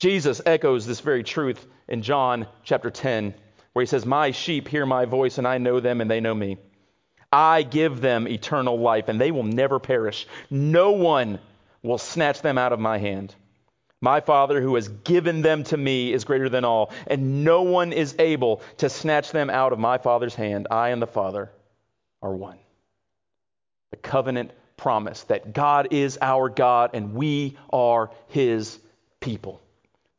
Jesus 0.00 0.40
echoes 0.44 0.88
this 0.88 0.98
very 0.98 1.22
truth 1.22 1.64
in 1.86 2.02
John 2.02 2.48
chapter 2.64 2.90
10, 2.90 3.32
where 3.74 3.82
he 3.84 3.86
says, 3.86 4.04
My 4.04 4.32
sheep 4.32 4.66
hear 4.66 4.86
my 4.86 5.04
voice, 5.04 5.38
and 5.38 5.46
I 5.46 5.58
know 5.58 5.78
them, 5.78 6.00
and 6.00 6.10
they 6.10 6.18
know 6.18 6.34
me. 6.34 6.58
I 7.30 7.62
give 7.62 8.00
them 8.00 8.26
eternal 8.26 8.78
life, 8.78 9.08
and 9.08 9.20
they 9.20 9.30
will 9.30 9.44
never 9.44 9.78
perish. 9.78 10.26
No 10.50 10.92
one 10.92 11.38
will 11.82 11.98
snatch 11.98 12.42
them 12.42 12.58
out 12.58 12.72
of 12.72 12.80
my 12.80 12.98
hand. 12.98 13.34
My 14.00 14.20
Father, 14.20 14.60
who 14.60 14.76
has 14.76 14.88
given 14.88 15.42
them 15.42 15.64
to 15.64 15.76
me, 15.76 16.12
is 16.12 16.24
greater 16.24 16.48
than 16.48 16.64
all, 16.64 16.92
and 17.06 17.44
no 17.44 17.62
one 17.62 17.92
is 17.92 18.14
able 18.18 18.62
to 18.78 18.88
snatch 18.88 19.32
them 19.32 19.50
out 19.50 19.72
of 19.72 19.78
my 19.78 19.98
Father's 19.98 20.34
hand. 20.34 20.68
I 20.70 20.90
and 20.90 21.02
the 21.02 21.06
Father 21.06 21.50
are 22.22 22.34
one. 22.34 22.58
The 23.90 23.96
covenant 23.96 24.52
promise 24.76 25.22
that 25.24 25.52
God 25.52 25.88
is 25.90 26.18
our 26.22 26.48
God 26.48 26.90
and 26.94 27.14
we 27.14 27.58
are 27.70 28.10
his 28.28 28.78
people. 29.20 29.60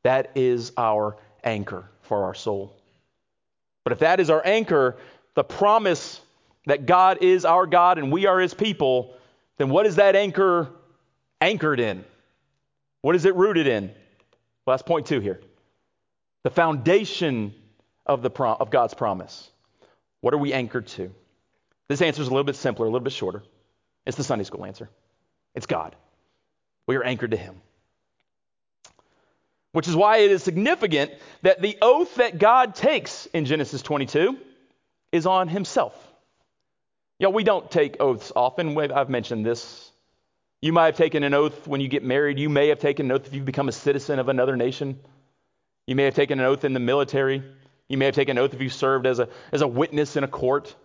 That 0.04 0.32
is 0.36 0.74
our 0.78 1.18
anchor 1.44 1.90
for 2.02 2.26
our 2.26 2.34
soul. 2.34 2.76
But 3.84 3.94
if 3.94 4.00
that 4.00 4.20
is 4.20 4.30
our 4.30 4.46
anchor, 4.46 4.98
the 5.36 5.44
promise 5.44 6.20
that 6.70 6.86
God 6.86 7.20
is 7.22 7.46
our 7.46 7.66
God 7.66 7.98
and 7.98 8.12
we 8.12 8.26
are 8.28 8.40
his 8.40 8.54
people, 8.54 9.16
then 9.58 9.70
what 9.70 9.86
is 9.86 9.96
that 9.96 10.16
anchor 10.16 10.70
anchored 11.42 11.80
in? 11.80 12.06
What 13.02 13.16
is 13.16 13.26
it 13.26 13.36
rooted 13.36 13.68
in? 13.68 13.86
Well, 14.66 14.74
that's 14.74 14.84
point 14.84 15.08
two 15.08 15.20
here. 15.20 15.42
The 16.44 16.50
foundation 16.50 17.54
of, 18.06 18.22
the 18.22 18.30
pro- 18.30 18.54
of 18.54 18.70
God's 18.70 18.94
promise. 18.94 19.50
What 20.22 20.34
are 20.34 20.38
we 20.38 20.54
anchored 20.54 20.88
to? 20.88 21.12
This 21.88 22.02
answer 22.02 22.22
is 22.22 22.28
a 22.28 22.32
little 22.32 22.44
bit 22.44 22.56
simpler, 22.56 22.86
a 22.86 22.90
little 22.90 23.04
bit 23.04 23.14
shorter. 23.14 23.44
It's 24.06 24.18
the 24.18 24.24
Sunday 24.24 24.44
school 24.44 24.66
answer 24.66 24.90
it's 25.56 25.66
God. 25.66 25.96
We 26.88 26.96
are 26.96 27.04
anchored 27.04 27.32
to 27.32 27.38
Him. 27.38 27.56
Which 29.72 29.88
is 29.88 29.96
why 29.96 30.18
it 30.18 30.32
is 30.32 30.44
significant 30.44 31.12
that 31.42 31.62
the 31.62 31.78
oath 31.82 32.16
that 32.16 32.40
God 32.40 32.76
takes 32.76 33.26
in 33.28 33.46
Genesis 33.46 33.82
22 33.82 34.38
is 35.12 35.26
on 35.26 35.48
Himself. 35.48 36.09
Know, 37.20 37.30
we 37.32 37.44
don't 37.44 37.70
take 37.70 37.98
oaths 38.00 38.32
often. 38.36 38.78
I've 38.78 39.10
mentioned 39.10 39.46
this. 39.46 39.92
You 40.62 40.74
might 40.74 40.88
have 40.88 40.98
taken 40.98 41.24
an 41.24 41.34
oath 41.34 41.68
when 41.68 41.82
you 41.82 41.88
get 41.88 42.04
married. 42.04 42.40
You 42.40 42.50
may 42.50 42.70
have 42.70 42.80
taken 42.80 43.08
an 43.08 43.12
oath 43.12 43.28
if 43.28 43.34
you've 43.34 43.46
become 43.46 43.70
a 43.70 43.74
citizen 43.74 44.20
of 44.20 44.30
another 44.30 44.56
nation. 44.56 45.00
You 45.88 45.96
may 45.96 46.04
have 46.04 46.16
taken 46.16 46.40
an 46.40 46.46
oath 46.46 46.66
in 46.66 46.74
the 46.74 46.80
military. 46.80 47.44
You 47.88 47.98
may 47.98 48.06
have 48.06 48.16
taken 48.16 48.38
an 48.38 48.44
oath 48.44 48.54
if 48.54 48.62
you 48.62 48.70
served 48.70 49.06
as 49.06 49.20
a, 49.20 49.30
as 49.52 49.62
a 49.62 49.68
witness 49.68 50.16
in 50.16 50.24
a 50.24 50.28
court. 50.28 50.76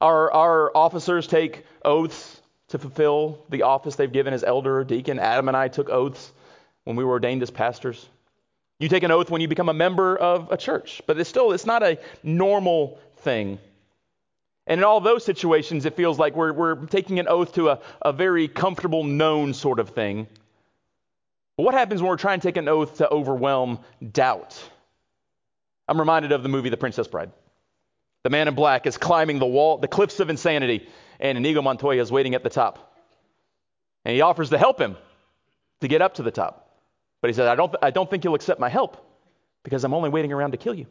Our, 0.00 0.32
our 0.32 0.76
officers 0.76 1.26
take 1.26 1.64
oaths 1.84 2.40
to 2.68 2.78
fulfill 2.78 3.44
the 3.50 3.62
office 3.62 3.96
they've 3.96 4.10
given 4.10 4.34
as 4.34 4.42
elder 4.42 4.78
or 4.78 4.84
deacon. 4.84 5.18
Adam 5.18 5.48
and 5.48 5.56
I 5.56 5.68
took 5.68 5.90
oaths 5.90 6.32
when 6.84 6.96
we 6.96 7.04
were 7.04 7.12
ordained 7.12 7.42
as 7.42 7.50
pastors. 7.50 8.08
You 8.78 8.88
take 8.88 9.02
an 9.02 9.10
oath 9.10 9.30
when 9.30 9.40
you 9.40 9.48
become 9.48 9.68
a 9.68 9.74
member 9.74 10.16
of 10.16 10.50
a 10.50 10.56
church, 10.56 11.02
but 11.06 11.18
it's 11.18 11.28
still 11.28 11.52
it's 11.52 11.66
not 11.66 11.82
a 11.82 11.98
normal 12.22 12.98
thing. 13.18 13.58
And 14.66 14.78
in 14.78 14.84
all 14.84 15.00
those 15.00 15.24
situations, 15.24 15.84
it 15.86 15.96
feels 15.96 16.18
like 16.18 16.36
we're, 16.36 16.52
we're 16.52 16.86
taking 16.86 17.18
an 17.18 17.26
oath 17.28 17.54
to 17.54 17.70
a, 17.70 17.80
a 18.00 18.12
very 18.12 18.46
comfortable, 18.46 19.02
known 19.02 19.54
sort 19.54 19.80
of 19.80 19.90
thing. 19.90 20.28
But 21.56 21.64
what 21.64 21.74
happens 21.74 22.00
when 22.00 22.08
we're 22.08 22.16
trying 22.16 22.40
to 22.40 22.48
take 22.48 22.56
an 22.56 22.68
oath 22.68 22.98
to 22.98 23.10
overwhelm 23.10 23.80
doubt? 24.12 24.58
I'm 25.88 25.98
reminded 25.98 26.32
of 26.32 26.42
the 26.42 26.48
movie 26.48 26.68
The 26.68 26.76
Princess 26.76 27.08
Bride. 27.08 27.32
The 28.22 28.30
man 28.30 28.46
in 28.46 28.54
black 28.54 28.86
is 28.86 28.96
climbing 28.96 29.40
the 29.40 29.46
wall, 29.46 29.78
the 29.78 29.88
cliffs 29.88 30.20
of 30.20 30.30
insanity, 30.30 30.88
and 31.18 31.36
Inigo 31.36 31.60
Montoya 31.60 32.00
is 32.00 32.12
waiting 32.12 32.34
at 32.34 32.44
the 32.44 32.50
top. 32.50 32.96
And 34.04 34.14
he 34.14 34.20
offers 34.20 34.50
to 34.50 34.58
help 34.58 34.80
him 34.80 34.96
to 35.80 35.88
get 35.88 36.02
up 36.02 36.14
to 36.14 36.22
the 36.22 36.30
top. 36.30 36.78
But 37.20 37.30
he 37.30 37.34
says, 37.34 37.48
I 37.48 37.56
don't, 37.56 37.74
I 37.82 37.90
don't 37.90 38.08
think 38.08 38.24
you'll 38.24 38.34
accept 38.36 38.60
my 38.60 38.68
help 38.68 38.96
because 39.64 39.84
I'm 39.84 39.94
only 39.94 40.08
waiting 40.08 40.32
around 40.32 40.52
to 40.52 40.56
kill 40.56 40.74
you. 40.74 40.86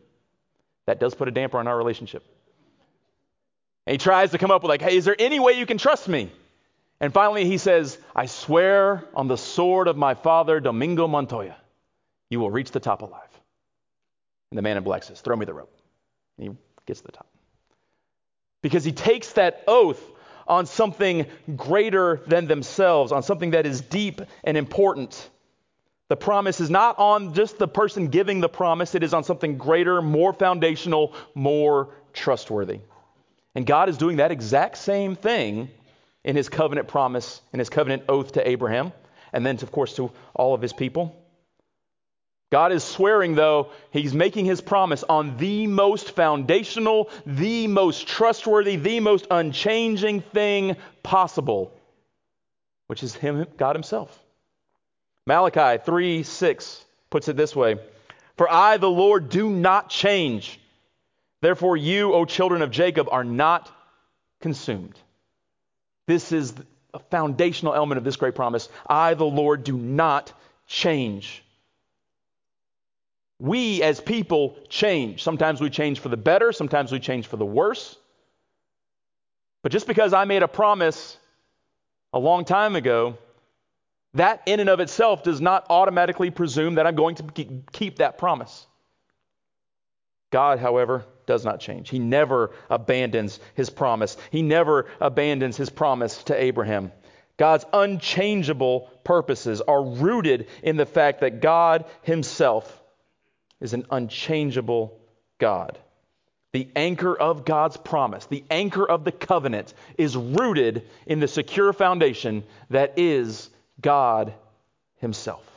That 0.87 0.99
does 0.99 1.15
put 1.15 1.27
a 1.27 1.31
damper 1.31 1.57
on 1.57 1.67
our 1.67 1.77
relationship. 1.77 2.25
And 3.91 3.99
he 3.99 4.03
tries 4.05 4.31
to 4.31 4.37
come 4.37 4.51
up 4.51 4.63
with, 4.63 4.69
like, 4.69 4.81
hey, 4.81 4.95
is 4.95 5.03
there 5.03 5.17
any 5.19 5.37
way 5.37 5.51
you 5.51 5.65
can 5.65 5.77
trust 5.77 6.07
me? 6.07 6.31
And 7.01 7.13
finally 7.13 7.43
he 7.43 7.57
says, 7.57 7.97
I 8.15 8.25
swear 8.25 9.03
on 9.13 9.27
the 9.27 9.35
sword 9.35 9.89
of 9.89 9.97
my 9.97 10.13
father, 10.13 10.61
Domingo 10.61 11.09
Montoya, 11.09 11.57
you 12.29 12.39
will 12.39 12.49
reach 12.49 12.71
the 12.71 12.79
top 12.79 13.01
alive. 13.01 13.27
And 14.49 14.57
the 14.57 14.61
man 14.61 14.77
in 14.77 14.83
black 14.83 15.03
says, 15.03 15.19
throw 15.19 15.35
me 15.35 15.45
the 15.45 15.53
rope. 15.53 15.75
And 16.37 16.47
he 16.47 16.57
gets 16.85 17.01
to 17.01 17.07
the 17.07 17.11
top. 17.11 17.27
Because 18.61 18.85
he 18.85 18.93
takes 18.93 19.33
that 19.33 19.61
oath 19.67 20.01
on 20.47 20.67
something 20.67 21.25
greater 21.57 22.21
than 22.27 22.47
themselves, 22.47 23.11
on 23.11 23.23
something 23.23 23.51
that 23.51 23.65
is 23.65 23.81
deep 23.81 24.21
and 24.45 24.55
important. 24.55 25.29
The 26.07 26.15
promise 26.15 26.61
is 26.61 26.69
not 26.69 26.97
on 26.97 27.33
just 27.33 27.57
the 27.57 27.67
person 27.67 28.07
giving 28.07 28.39
the 28.39 28.47
promise, 28.47 28.95
it 28.95 29.03
is 29.03 29.13
on 29.13 29.25
something 29.25 29.57
greater, 29.57 30.01
more 30.01 30.31
foundational, 30.31 31.13
more 31.35 31.89
trustworthy. 32.13 32.79
And 33.55 33.65
God 33.65 33.89
is 33.89 33.97
doing 33.97 34.17
that 34.17 34.31
exact 34.31 34.77
same 34.77 35.15
thing 35.15 35.69
in 36.23 36.35
his 36.35 36.49
covenant 36.49 36.87
promise, 36.87 37.41
in 37.51 37.59
his 37.59 37.69
covenant 37.69 38.03
oath 38.07 38.33
to 38.33 38.47
Abraham, 38.47 38.93
and 39.33 39.45
then, 39.45 39.55
of 39.55 39.71
course, 39.71 39.95
to 39.95 40.11
all 40.33 40.53
of 40.53 40.61
his 40.61 40.73
people. 40.73 41.15
God 42.51 42.73
is 42.73 42.83
swearing, 42.83 43.35
though, 43.35 43.71
he's 43.91 44.13
making 44.13 44.45
his 44.45 44.59
promise 44.59 45.03
on 45.07 45.37
the 45.37 45.67
most 45.67 46.11
foundational, 46.11 47.09
the 47.25 47.67
most 47.67 48.07
trustworthy, 48.07 48.75
the 48.75 48.99
most 48.99 49.25
unchanging 49.31 50.19
thing 50.21 50.75
possible, 51.01 51.73
which 52.87 53.03
is 53.03 53.15
him, 53.15 53.47
God 53.55 53.75
himself. 53.75 54.17
Malachi 55.25 55.81
3 55.83 56.23
6 56.23 56.85
puts 57.09 57.29
it 57.29 57.37
this 57.37 57.55
way 57.55 57.77
For 58.35 58.51
I, 58.51 58.77
the 58.77 58.89
Lord, 58.89 59.29
do 59.29 59.49
not 59.49 59.89
change. 59.89 60.59
Therefore, 61.41 61.75
you, 61.75 62.13
O 62.13 62.25
children 62.25 62.61
of 62.61 62.71
Jacob, 62.71 63.07
are 63.11 63.23
not 63.23 63.71
consumed. 64.41 64.97
This 66.07 66.31
is 66.31 66.53
a 66.93 66.99
foundational 66.99 67.73
element 67.73 67.97
of 67.97 68.03
this 68.03 68.15
great 68.15 68.35
promise. 68.35 68.69
I, 68.87 69.13
the 69.13 69.25
Lord, 69.25 69.63
do 69.63 69.77
not 69.77 70.33
change. 70.67 71.43
We 73.39 73.81
as 73.81 73.99
people 73.99 74.55
change. 74.69 75.23
Sometimes 75.23 75.61
we 75.61 75.69
change 75.69 75.99
for 75.99 76.09
the 76.09 76.17
better, 76.17 76.51
sometimes 76.51 76.91
we 76.91 76.99
change 76.99 77.27
for 77.27 77.37
the 77.37 77.45
worse. 77.45 77.97
But 79.63 79.71
just 79.71 79.87
because 79.87 80.13
I 80.13 80.25
made 80.25 80.43
a 80.43 80.47
promise 80.47 81.17
a 82.13 82.19
long 82.19 82.45
time 82.45 82.75
ago, 82.75 83.17
that 84.13 84.43
in 84.45 84.59
and 84.59 84.69
of 84.69 84.79
itself 84.79 85.23
does 85.23 85.39
not 85.39 85.65
automatically 85.69 86.29
presume 86.29 86.75
that 86.75 86.85
I'm 86.85 86.95
going 86.95 87.15
to 87.15 87.23
keep 87.71 87.97
that 87.97 88.17
promise. 88.17 88.67
God, 90.31 90.59
however, 90.59 91.05
does 91.25 91.45
not 91.45 91.59
change. 91.59 91.89
He 91.89 91.99
never 91.99 92.51
abandons 92.69 93.39
his 93.55 93.69
promise. 93.69 94.17
He 94.31 94.41
never 94.41 94.87
abandons 94.99 95.57
his 95.57 95.69
promise 95.69 96.23
to 96.25 96.41
Abraham. 96.41 96.91
God's 97.37 97.65
unchangeable 97.73 98.89
purposes 99.03 99.61
are 99.61 99.83
rooted 99.83 100.47
in 100.61 100.77
the 100.77 100.85
fact 100.85 101.21
that 101.21 101.41
God 101.41 101.85
himself 102.03 102.81
is 103.59 103.73
an 103.73 103.85
unchangeable 103.89 104.99
God. 105.39 105.77
The 106.51 106.67
anchor 106.75 107.15
of 107.15 107.45
God's 107.45 107.77
promise, 107.77 108.25
the 108.25 108.43
anchor 108.49 108.89
of 108.89 109.05
the 109.05 109.11
covenant, 109.11 109.73
is 109.97 110.17
rooted 110.17 110.87
in 111.05 111.19
the 111.19 111.27
secure 111.27 111.71
foundation 111.71 112.43
that 112.69 112.99
is 112.99 113.49
God 113.79 114.33
Himself. 114.97 115.50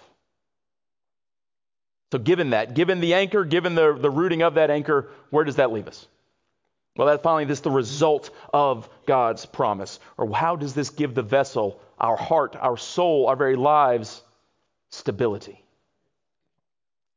So, 2.15 2.19
given 2.19 2.51
that, 2.51 2.75
given 2.75 3.01
the 3.01 3.15
anchor, 3.15 3.45
given 3.45 3.75
the, 3.75 3.93
the 3.93 4.09
rooting 4.09 4.43
of 4.43 4.55
that 4.55 4.71
anchor, 4.71 5.11
where 5.31 5.43
does 5.43 5.57
that 5.57 5.73
leave 5.73 5.89
us? 5.89 6.07
Well, 6.97 7.09
that 7.09 7.25
finally, 7.25 7.45
this 7.45 7.59
is 7.59 7.63
the 7.63 7.73
result 7.73 8.31
of 8.53 8.89
God's 9.05 9.47
promise. 9.47 9.99
Or 10.17 10.33
how 10.33 10.55
does 10.55 10.75
this 10.75 10.91
give 10.91 11.17
the 11.17 11.25
vessel, 11.25 11.81
our 11.99 12.17
heart, 12.17 12.55
our 12.55 12.77
soul, 12.77 13.27
our 13.27 13.35
very 13.35 13.57
lives, 13.57 14.23
stability? 14.91 15.61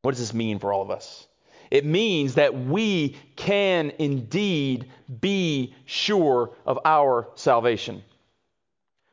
What 0.02 0.14
does 0.14 0.20
this 0.20 0.34
mean 0.34 0.58
for 0.58 0.74
all 0.74 0.82
of 0.82 0.90
us? 0.90 1.28
It 1.70 1.86
means 1.86 2.34
that 2.34 2.56
we 2.56 3.18
can 3.36 3.92
indeed 4.00 4.90
be 5.22 5.76
sure 5.86 6.50
of 6.66 6.80
our 6.86 7.28
salvation. 7.36 8.04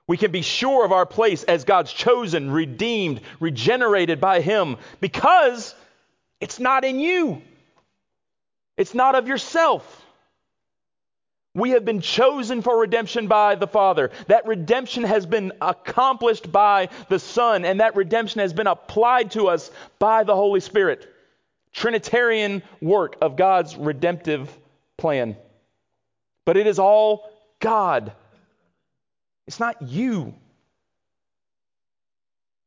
We 0.07 0.17
can 0.17 0.31
be 0.31 0.43
sure 0.43 0.85
of 0.85 0.93
our 0.93 1.07
place 1.07 1.45
as 1.45 1.65
God's 1.65 1.93
chosen, 1.93 2.51
redeemed, 2.51 3.23
regenerated 3.41 4.21
by 4.21 4.41
Him 4.41 4.77
because 5.01 5.75
it's 6.41 6.61
not 6.61 6.85
in 6.85 7.01
you, 7.01 7.43
it's 8.77 8.95
not 8.95 9.15
of 9.15 9.29
yourself. 9.29 10.03
We 11.57 11.71
have 11.71 11.85
been 11.85 12.01
chosen 12.01 12.63
for 12.63 12.81
redemption 12.81 13.29
by 13.29 13.55
the 13.55 13.69
Father. 13.69 14.11
That 14.27 14.47
redemption 14.47 15.05
has 15.05 15.25
been 15.25 15.53
accomplished 15.61 16.51
by 16.51 16.89
the 17.09 17.21
Son, 17.21 17.65
and 17.65 17.79
that 17.79 17.95
redemption 17.95 18.41
has 18.41 18.53
been 18.53 18.67
applied 18.67 19.31
to 19.33 19.47
us 19.47 19.71
by 20.01 20.25
the 20.25 20.35
Holy 20.35 20.59
Spirit. 20.59 21.09
Trinitarian 21.73 22.63
work 22.81 23.17
of 23.21 23.37
God's 23.37 23.77
redemptive 23.77 24.51
plan. 24.97 25.37
But 26.45 26.57
it 26.57 26.67
is 26.67 26.81
all 26.81 27.31
God. 27.61 28.13
It's 29.47 29.61
not 29.61 29.83
you. 29.83 30.35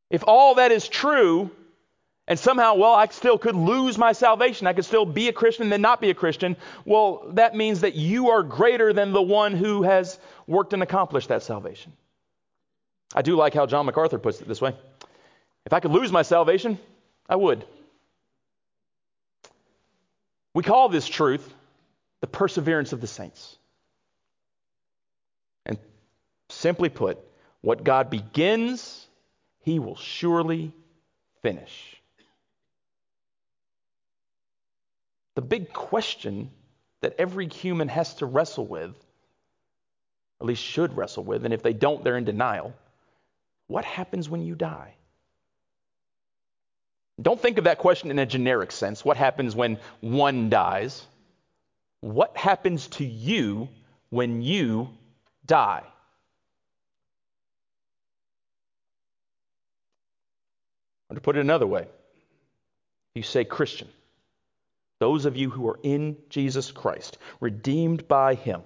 If 0.10 0.24
all 0.28 0.56
that 0.56 0.72
is 0.72 0.88
true, 0.88 1.52
and 2.28 2.38
somehow, 2.38 2.76
well, 2.76 2.94
I 2.94 3.08
still 3.08 3.38
could 3.38 3.56
lose 3.56 3.98
my 3.98 4.12
salvation. 4.12 4.68
I 4.68 4.74
could 4.74 4.86
still 4.86 5.06
be 5.06 5.30
a 5.30 5.34
Christian 5.34 5.64
and 5.64 5.72
then 5.72 5.82
not 5.82 6.02
be 6.02 6.10
a 6.10 6.14
Christian. 6.14 6.58
Well, 6.84 7.30
that 7.34 7.56
means 7.56 7.82
that 7.82 7.96
you 7.96 8.30
are 8.32 8.44
greater 8.44 8.92
than 8.92 9.14
the 9.14 9.22
one 9.22 9.54
who 9.54 9.84
has 9.84 10.20
worked 10.46 10.74
and 10.74 10.84
accomplished 10.84 11.30
that 11.30 11.44
salvation. 11.44 11.94
I 13.16 13.22
do 13.22 13.38
like 13.38 13.54
how 13.54 13.66
John 13.66 13.86
MacArthur 13.86 14.20
puts 14.20 14.42
it 14.42 14.48
this 14.48 14.60
way 14.60 14.76
If 15.66 15.72
I 15.72 15.80
could 15.80 15.92
lose 15.92 16.12
my 16.12 16.22
salvation, 16.22 16.78
I 17.30 17.38
would. 17.38 17.66
We 20.54 20.64
call 20.64 20.90
this 20.90 21.08
truth 21.08 21.54
the 22.20 22.28
perseverance 22.28 22.92
of 22.92 23.00
the 23.00 23.08
saints. 23.08 23.58
Simply 26.50 26.90
put, 26.90 27.20
what 27.62 27.84
God 27.84 28.10
begins, 28.10 29.08
he 29.64 29.80
will 29.80 29.98
surely 29.98 30.72
finish. 31.42 32.02
The 35.36 35.42
big 35.42 35.72
question 35.74 36.50
that 37.02 37.16
every 37.20 37.48
human 37.48 37.90
has 37.90 38.16
to 38.16 38.26
wrestle 38.26 38.66
with, 38.66 38.96
at 40.40 40.48
least 40.48 40.64
should 40.64 40.96
wrestle 40.96 41.24
with, 41.24 41.46
and 41.46 41.54
if 41.54 41.62
they 41.62 41.74
don't, 41.74 42.04
they're 42.04 42.18
in 42.18 42.26
denial. 42.26 42.74
What 43.68 43.86
happens 43.86 44.30
when 44.30 44.46
you 44.46 44.56
die? 44.56 44.94
Don't 47.22 47.42
think 47.42 47.58
of 47.58 47.64
that 47.66 47.80
question 47.80 48.12
in 48.12 48.20
a 48.20 48.26
generic 48.26 48.72
sense. 48.72 49.04
What 49.04 49.18
happens 49.18 49.56
when 49.56 49.80
one 50.02 50.50
dies? 50.50 51.06
What 52.02 52.38
happens 52.38 52.88
to 52.90 53.06
you 53.06 53.70
when 54.10 54.42
you 54.42 54.90
die? 55.46 55.84
To 61.18 61.22
put 61.22 61.36
it 61.36 61.42
another 61.42 61.68
way, 61.68 61.88
you 63.16 63.24
say 63.24 63.44
Christian, 63.44 63.90
those 65.00 65.26
of 65.26 65.36
you 65.36 65.50
who 65.50 65.68
are 65.68 65.80
in 65.84 66.16
Jesus 66.30 66.72
Christ, 66.72 67.18
redeemed 67.40 68.08
by 68.08 68.36
Him. 68.36 68.62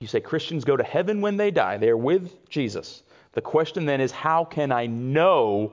You 0.00 0.08
say 0.08 0.20
Christians 0.20 0.64
go 0.64 0.76
to 0.76 0.82
heaven 0.82 1.20
when 1.20 1.36
they 1.36 1.52
die, 1.52 1.76
they're 1.76 1.96
with 1.96 2.48
Jesus. 2.48 3.02
The 3.32 3.40
question 3.40 3.86
then 3.86 4.00
is 4.00 4.10
how 4.10 4.44
can 4.44 4.72
I 4.72 4.86
know 4.86 5.72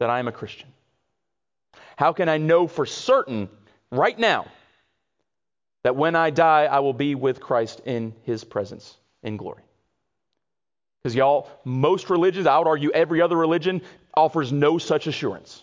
that 0.00 0.10
I 0.10 0.18
am 0.18 0.28
a 0.28 0.32
Christian? 0.32 0.68
How 1.96 2.12
can 2.12 2.28
I 2.28 2.38
know 2.38 2.66
for 2.66 2.84
certain 2.84 3.48
right 3.92 4.18
now 4.18 4.46
that 5.84 5.94
when 5.94 6.16
I 6.16 6.30
die, 6.30 6.64
I 6.64 6.80
will 6.80 6.92
be 6.92 7.14
with 7.14 7.40
Christ 7.40 7.82
in 7.84 8.14
His 8.24 8.42
presence 8.42 8.96
in 9.22 9.36
glory? 9.36 9.62
Because, 11.04 11.14
y'all, 11.14 11.50
most 11.66 12.08
religions, 12.08 12.46
I 12.46 12.56
would 12.56 12.66
argue 12.66 12.90
every 12.90 13.20
other 13.20 13.36
religion, 13.36 13.82
offers 14.16 14.50
no 14.50 14.78
such 14.78 15.06
assurance. 15.06 15.62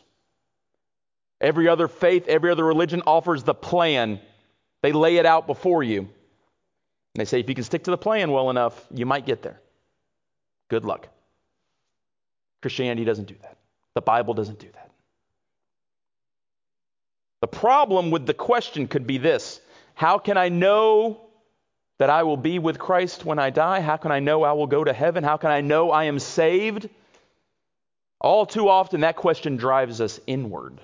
Every 1.41 1.67
other 1.67 1.87
faith, 1.87 2.27
every 2.27 2.51
other 2.51 2.63
religion 2.63 3.01
offers 3.07 3.43
the 3.43 3.55
plan. 3.55 4.19
They 4.83 4.91
lay 4.91 5.17
it 5.17 5.25
out 5.25 5.47
before 5.47 5.81
you. 5.81 6.01
And 6.01 6.09
they 7.15 7.25
say 7.25 7.39
if 7.39 7.49
you 7.49 7.55
can 7.55 7.63
stick 7.63 7.85
to 7.85 7.91
the 7.91 7.97
plan 7.97 8.31
well 8.31 8.51
enough, 8.51 8.85
you 8.93 9.07
might 9.07 9.25
get 9.25 9.41
there. 9.41 9.59
Good 10.69 10.85
luck. 10.85 11.07
Christianity 12.61 13.03
doesn't 13.03 13.27
do 13.27 13.35
that. 13.41 13.57
The 13.95 14.01
Bible 14.01 14.35
doesn't 14.35 14.59
do 14.59 14.67
that. 14.73 14.91
The 17.41 17.47
problem 17.47 18.11
with 18.11 18.27
the 18.27 18.35
question 18.35 18.87
could 18.87 19.07
be 19.07 19.17
this 19.17 19.59
How 19.95 20.19
can 20.19 20.37
I 20.37 20.49
know 20.49 21.30
that 22.01 22.09
I 22.09 22.23
will 22.23 22.35
be 22.35 22.57
with 22.57 22.79
Christ 22.79 23.25
when 23.25 23.37
I 23.37 23.51
die? 23.51 23.79
How 23.79 23.95
can 23.95 24.11
I 24.11 24.21
know 24.21 24.41
I 24.41 24.53
will 24.53 24.65
go 24.65 24.83
to 24.83 24.91
heaven? 24.91 25.23
How 25.23 25.37
can 25.37 25.51
I 25.51 25.61
know 25.61 25.91
I 25.91 26.05
am 26.05 26.17
saved? 26.17 26.89
All 28.19 28.47
too 28.47 28.69
often, 28.69 29.01
that 29.01 29.15
question 29.15 29.55
drives 29.55 30.01
us 30.01 30.19
inward. 30.25 30.81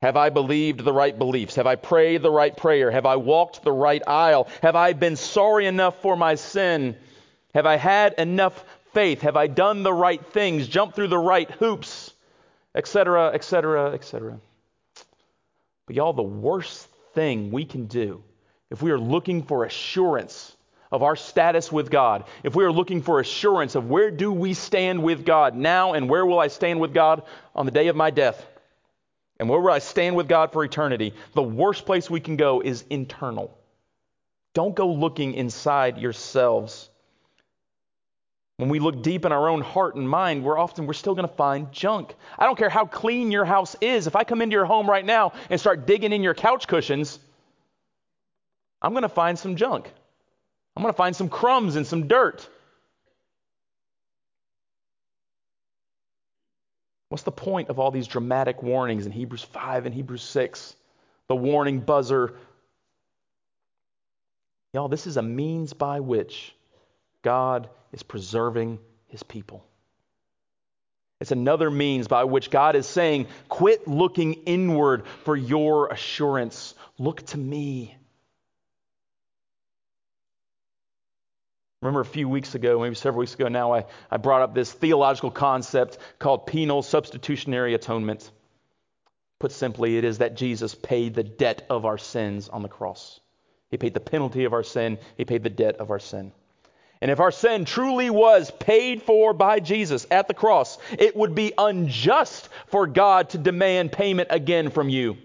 Have 0.00 0.16
I 0.16 0.30
believed 0.30 0.82
the 0.82 0.92
right 0.94 1.18
beliefs? 1.18 1.56
Have 1.56 1.66
I 1.66 1.76
prayed 1.76 2.22
the 2.22 2.30
right 2.30 2.56
prayer? 2.56 2.90
Have 2.90 3.04
I 3.04 3.16
walked 3.16 3.62
the 3.62 3.72
right 3.72 4.02
aisle? 4.06 4.48
Have 4.62 4.74
I 4.74 4.94
been 4.94 5.16
sorry 5.16 5.66
enough 5.66 6.00
for 6.00 6.16
my 6.16 6.36
sin? 6.36 6.96
Have 7.52 7.66
I 7.66 7.76
had 7.76 8.14
enough 8.14 8.64
faith? 8.94 9.20
Have 9.20 9.36
I 9.36 9.48
done 9.48 9.82
the 9.82 9.92
right 9.92 10.24
things? 10.32 10.66
Jumped 10.66 10.96
through 10.96 11.08
the 11.08 11.18
right 11.18 11.50
hoops? 11.50 12.10
Etc., 12.74 13.32
etc., 13.34 13.92
etc. 13.92 14.40
But 15.86 15.96
y'all, 15.96 16.14
the 16.14 16.22
worst 16.22 16.88
thing 17.12 17.50
we 17.50 17.66
can 17.66 17.84
do 17.84 18.22
if 18.70 18.82
we 18.82 18.90
are 18.90 18.98
looking 18.98 19.42
for 19.42 19.64
assurance 19.64 20.56
of 20.92 21.02
our 21.02 21.16
status 21.16 21.70
with 21.70 21.90
God, 21.90 22.24
if 22.42 22.54
we 22.54 22.64
are 22.64 22.72
looking 22.72 23.02
for 23.02 23.20
assurance 23.20 23.74
of 23.74 23.88
where 23.88 24.10
do 24.10 24.32
we 24.32 24.54
stand 24.54 25.02
with 25.02 25.24
God 25.24 25.54
now 25.54 25.92
and 25.92 26.08
where 26.08 26.26
will 26.26 26.38
I 26.38 26.48
stand 26.48 26.80
with 26.80 26.94
God 26.94 27.22
on 27.54 27.66
the 27.66 27.72
day 27.72 27.88
of 27.88 27.96
my 27.96 28.10
death, 28.10 28.44
and 29.38 29.48
where 29.48 29.60
will 29.60 29.72
I 29.72 29.78
stand 29.78 30.16
with 30.16 30.28
God 30.28 30.52
for 30.52 30.64
eternity, 30.64 31.14
the 31.34 31.42
worst 31.42 31.86
place 31.86 32.10
we 32.10 32.20
can 32.20 32.36
go 32.36 32.60
is 32.60 32.84
internal. 32.90 33.56
Don't 34.52 34.74
go 34.74 34.92
looking 34.92 35.34
inside 35.34 35.98
yourselves. 35.98 36.90
When 38.56 38.68
we 38.68 38.80
look 38.80 39.02
deep 39.02 39.24
in 39.24 39.32
our 39.32 39.48
own 39.48 39.62
heart 39.62 39.94
and 39.94 40.06
mind, 40.06 40.44
we're 40.44 40.58
often 40.58 40.86
we're 40.86 40.92
still 40.92 41.14
going 41.14 41.26
to 41.26 41.34
find 41.34 41.72
junk. 41.72 42.14
I 42.38 42.44
don't 42.44 42.58
care 42.58 42.68
how 42.68 42.84
clean 42.84 43.30
your 43.30 43.46
house 43.46 43.74
is. 43.80 44.06
If 44.06 44.16
I 44.16 44.24
come 44.24 44.42
into 44.42 44.54
your 44.54 44.66
home 44.66 44.90
right 44.90 45.04
now 45.04 45.32
and 45.48 45.58
start 45.58 45.86
digging 45.86 46.12
in 46.12 46.22
your 46.22 46.34
couch 46.34 46.66
cushions, 46.68 47.20
I'm 48.82 48.92
going 48.92 49.02
to 49.02 49.08
find 49.08 49.38
some 49.38 49.56
junk. 49.56 49.92
I'm 50.76 50.82
going 50.82 50.92
to 50.92 50.96
find 50.96 51.14
some 51.14 51.28
crumbs 51.28 51.76
and 51.76 51.86
some 51.86 52.08
dirt. 52.08 52.48
What's 57.10 57.24
the 57.24 57.32
point 57.32 57.68
of 57.68 57.78
all 57.78 57.90
these 57.90 58.06
dramatic 58.06 58.62
warnings 58.62 59.04
in 59.04 59.12
Hebrews 59.12 59.42
5 59.42 59.86
and 59.86 59.94
Hebrews 59.94 60.22
6? 60.22 60.74
The 61.26 61.36
warning 61.36 61.80
buzzer. 61.80 62.34
Y'all, 64.72 64.88
this 64.88 65.08
is 65.08 65.16
a 65.16 65.22
means 65.22 65.72
by 65.72 66.00
which 66.00 66.54
God 67.22 67.68
is 67.92 68.02
preserving 68.04 68.78
his 69.08 69.24
people. 69.24 69.64
It's 71.20 71.32
another 71.32 71.70
means 71.70 72.08
by 72.08 72.24
which 72.24 72.50
God 72.50 72.76
is 72.76 72.86
saying, 72.86 73.26
quit 73.48 73.86
looking 73.86 74.34
inward 74.46 75.06
for 75.24 75.36
your 75.36 75.88
assurance. 75.88 76.74
Look 76.96 77.26
to 77.26 77.38
me. 77.38 77.94
Remember 81.82 82.00
a 82.00 82.04
few 82.04 82.28
weeks 82.28 82.54
ago, 82.54 82.78
maybe 82.80 82.94
several 82.94 83.20
weeks 83.20 83.34
ago 83.34 83.48
now, 83.48 83.72
I, 83.72 83.86
I 84.10 84.18
brought 84.18 84.42
up 84.42 84.54
this 84.54 84.70
theological 84.70 85.30
concept 85.30 85.96
called 86.18 86.46
penal 86.46 86.82
substitutionary 86.82 87.72
atonement. 87.72 88.30
Put 89.38 89.50
simply, 89.52 89.96
it 89.96 90.04
is 90.04 90.18
that 90.18 90.36
Jesus 90.36 90.74
paid 90.74 91.14
the 91.14 91.24
debt 91.24 91.64
of 91.70 91.86
our 91.86 91.96
sins 91.96 92.50
on 92.50 92.62
the 92.62 92.68
cross. 92.68 93.18
He 93.70 93.78
paid 93.78 93.94
the 93.94 94.00
penalty 94.00 94.44
of 94.44 94.52
our 94.52 94.62
sin, 94.62 94.98
He 95.16 95.24
paid 95.24 95.42
the 95.42 95.48
debt 95.48 95.76
of 95.76 95.90
our 95.90 95.98
sin. 95.98 96.32
And 97.00 97.10
if 97.10 97.18
our 97.18 97.30
sin 97.30 97.64
truly 97.64 98.10
was 98.10 98.50
paid 98.50 99.02
for 99.02 99.32
by 99.32 99.60
Jesus 99.60 100.06
at 100.10 100.28
the 100.28 100.34
cross, 100.34 100.76
it 100.98 101.16
would 101.16 101.34
be 101.34 101.54
unjust 101.56 102.50
for 102.66 102.86
God 102.86 103.30
to 103.30 103.38
demand 103.38 103.90
payment 103.90 104.28
again 104.30 104.68
from 104.68 104.90
you. 104.90 105.16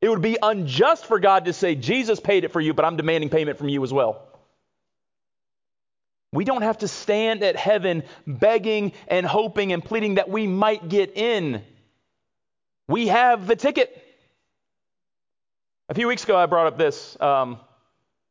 It 0.00 0.08
would 0.08 0.22
be 0.22 0.38
unjust 0.40 1.04
for 1.04 1.20
God 1.20 1.44
to 1.44 1.52
say, 1.52 1.74
Jesus 1.74 2.20
paid 2.20 2.44
it 2.44 2.52
for 2.52 2.60
you, 2.60 2.72
but 2.72 2.86
I'm 2.86 2.96
demanding 2.96 3.28
payment 3.28 3.58
from 3.58 3.68
you 3.68 3.84
as 3.84 3.92
well. 3.92 4.27
We 6.32 6.44
don't 6.44 6.62
have 6.62 6.78
to 6.78 6.88
stand 6.88 7.42
at 7.42 7.56
heaven 7.56 8.02
begging 8.26 8.92
and 9.06 9.24
hoping 9.24 9.72
and 9.72 9.82
pleading 9.82 10.16
that 10.16 10.28
we 10.28 10.46
might 10.46 10.88
get 10.88 11.16
in. 11.16 11.62
We 12.86 13.08
have 13.08 13.46
the 13.46 13.56
ticket. 13.56 14.04
A 15.88 15.94
few 15.94 16.06
weeks 16.06 16.24
ago, 16.24 16.36
I 16.36 16.46
brought 16.46 16.66
up 16.66 16.76
this. 16.76 17.16
Um, 17.20 17.58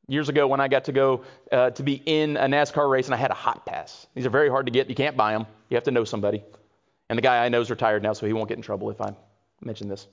years 0.08 0.30
ago, 0.30 0.48
when 0.48 0.60
I 0.60 0.68
got 0.68 0.86
to 0.86 0.92
go 0.92 1.24
uh, 1.52 1.72
to 1.72 1.84
be 1.84 2.02
in 2.06 2.38
a 2.38 2.46
NASCAR 2.46 2.90
race, 2.90 3.08
and 3.08 3.16
I 3.16 3.18
had 3.18 3.32
a 3.32 3.36
hot 3.36 3.66
pass. 3.66 4.08
These 4.14 4.26
are 4.26 4.30
very 4.30 4.50
hard 4.50 4.68
to 4.68 4.72
get. 4.72 4.90
You 4.90 4.96
can't 4.96 5.18
buy 5.18 5.34
them. 5.34 5.48
You 5.70 5.76
have 5.76 5.84
to 5.86 5.92
know 5.92 6.04
somebody. 6.04 6.44
And 7.10 7.18
the 7.18 7.22
guy 7.22 7.44
I 7.44 7.50
know 7.50 7.62
is 7.62 7.70
retired 7.70 8.04
now, 8.04 8.14
so 8.14 8.26
he 8.26 8.34
won't 8.34 8.48
get 8.48 8.58
in 8.58 8.62
trouble 8.62 8.90
if 8.92 9.02
I 9.02 9.16
mention 9.62 9.90
this. 9.90 10.08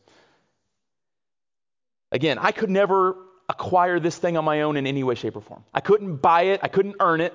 Again, 2.12 2.38
I 2.38 2.52
could 2.52 2.70
never 2.70 3.16
acquire 3.48 4.00
this 4.00 4.16
thing 4.16 4.36
on 4.36 4.44
my 4.44 4.62
own 4.62 4.76
in 4.76 4.86
any 4.86 5.04
way, 5.04 5.16
shape, 5.16 5.36
or 5.36 5.42
form. 5.42 5.64
I 5.74 5.80
couldn't 5.80 6.16
buy 6.16 6.42
it. 6.44 6.60
I 6.62 6.68
couldn't 6.68 6.96
earn 7.00 7.20
it 7.20 7.34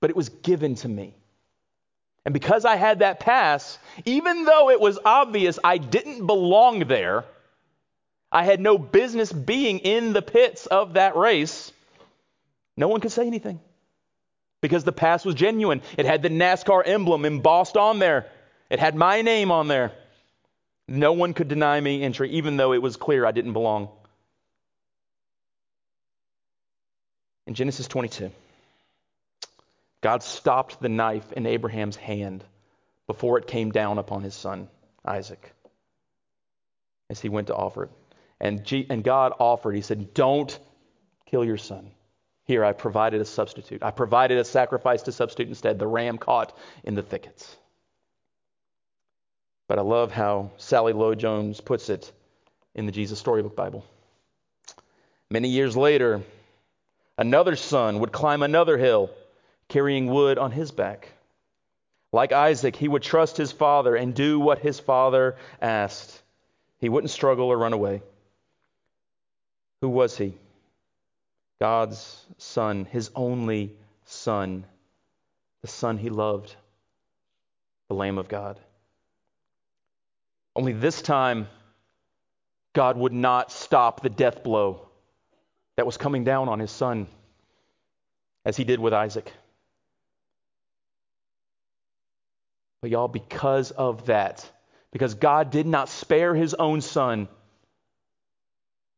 but 0.00 0.10
it 0.10 0.16
was 0.16 0.28
given 0.28 0.74
to 0.76 0.88
me. 0.88 1.14
And 2.24 2.32
because 2.32 2.64
I 2.64 2.76
had 2.76 3.00
that 3.00 3.20
pass, 3.20 3.78
even 4.04 4.44
though 4.44 4.70
it 4.70 4.80
was 4.80 4.98
obvious 5.04 5.58
I 5.62 5.78
didn't 5.78 6.26
belong 6.26 6.80
there, 6.80 7.24
I 8.32 8.44
had 8.44 8.60
no 8.60 8.78
business 8.78 9.32
being 9.32 9.78
in 9.80 10.12
the 10.12 10.22
pits 10.22 10.66
of 10.66 10.94
that 10.94 11.16
race. 11.16 11.72
No 12.76 12.88
one 12.88 13.00
could 13.00 13.12
say 13.12 13.26
anything 13.26 13.60
because 14.60 14.84
the 14.84 14.92
pass 14.92 15.24
was 15.24 15.34
genuine. 15.34 15.82
It 15.98 16.06
had 16.06 16.22
the 16.22 16.30
NASCAR 16.30 16.82
emblem 16.86 17.24
embossed 17.24 17.76
on 17.76 17.98
there, 17.98 18.26
it 18.70 18.80
had 18.80 18.94
my 18.94 19.22
name 19.22 19.50
on 19.50 19.68
there. 19.68 19.92
No 20.88 21.12
one 21.12 21.32
could 21.32 21.48
deny 21.48 21.80
me 21.80 22.02
entry, 22.02 22.30
even 22.30 22.56
though 22.56 22.72
it 22.72 22.82
was 22.82 22.96
clear 22.96 23.24
I 23.24 23.32
didn't 23.32 23.52
belong. 23.52 23.88
In 27.46 27.54
Genesis 27.54 27.86
22, 27.88 28.30
God 30.04 30.22
stopped 30.22 30.82
the 30.82 30.90
knife 30.90 31.32
in 31.32 31.46
Abraham's 31.46 31.96
hand 31.96 32.44
before 33.06 33.38
it 33.38 33.46
came 33.46 33.70
down 33.70 33.96
upon 33.96 34.22
his 34.22 34.34
son, 34.34 34.68
Isaac, 35.02 35.54
as 37.08 37.22
he 37.22 37.30
went 37.30 37.46
to 37.46 37.54
offer 37.54 37.84
it. 37.84 37.90
And, 38.38 38.64
G- 38.64 38.86
and 38.90 39.02
God 39.02 39.32
offered, 39.38 39.74
He 39.74 39.80
said, 39.80 40.12
Don't 40.12 40.58
kill 41.24 41.42
your 41.42 41.56
son. 41.56 41.90
Here, 42.44 42.62
I 42.62 42.72
provided 42.72 43.22
a 43.22 43.24
substitute. 43.24 43.82
I 43.82 43.92
provided 43.92 44.36
a 44.36 44.44
sacrifice 44.44 45.00
to 45.04 45.12
substitute 45.12 45.48
instead, 45.48 45.78
the 45.78 45.86
ram 45.86 46.18
caught 46.18 46.54
in 46.82 46.94
the 46.94 47.02
thickets. 47.02 47.56
But 49.68 49.78
I 49.78 49.82
love 49.82 50.12
how 50.12 50.50
Sally 50.58 50.92
Lloyd 50.92 51.18
Jones 51.18 51.62
puts 51.62 51.88
it 51.88 52.12
in 52.74 52.84
the 52.84 52.92
Jesus 52.92 53.18
Storybook 53.18 53.56
Bible. 53.56 53.86
Many 55.30 55.48
years 55.48 55.74
later, 55.78 56.20
another 57.16 57.56
son 57.56 58.00
would 58.00 58.12
climb 58.12 58.42
another 58.42 58.76
hill, 58.76 59.08
carrying 59.74 60.06
wood 60.06 60.38
on 60.38 60.52
his 60.52 60.70
back. 60.70 61.08
Like 62.12 62.30
Isaac, 62.30 62.76
he 62.76 62.86
would 62.86 63.02
trust 63.02 63.36
his 63.36 63.50
father 63.50 63.96
and 63.96 64.14
do 64.14 64.38
what 64.38 64.60
his 64.60 64.78
father 64.78 65.34
asked. 65.60 66.22
He 66.78 66.88
wouldn't 66.88 67.10
struggle 67.10 67.48
or 67.48 67.58
run 67.58 67.72
away. 67.72 68.00
Who 69.80 69.88
was 69.88 70.16
he? 70.16 70.34
God's 71.60 72.24
son, 72.38 72.84
his 72.84 73.10
only 73.16 73.72
son, 74.04 74.64
the 75.62 75.66
son 75.66 75.98
he 75.98 76.08
loved, 76.08 76.54
the 77.88 77.96
Lamb 77.96 78.18
of 78.18 78.28
God. 78.28 78.60
Only 80.54 80.72
this 80.72 81.02
time, 81.02 81.48
God 82.74 82.96
would 82.96 83.12
not 83.12 83.50
stop 83.50 84.02
the 84.02 84.08
death 84.08 84.44
blow 84.44 84.86
that 85.74 85.84
was 85.84 85.96
coming 85.96 86.22
down 86.22 86.48
on 86.48 86.60
his 86.60 86.70
son, 86.70 87.08
as 88.44 88.56
he 88.56 88.62
did 88.62 88.78
with 88.78 88.94
Isaac. 88.94 89.32
But, 92.84 92.90
y'all, 92.90 93.08
because 93.08 93.70
of 93.70 94.04
that, 94.08 94.46
because 94.92 95.14
God 95.14 95.50
did 95.50 95.66
not 95.66 95.88
spare 95.88 96.34
his 96.34 96.52
own 96.52 96.82
son, 96.82 97.28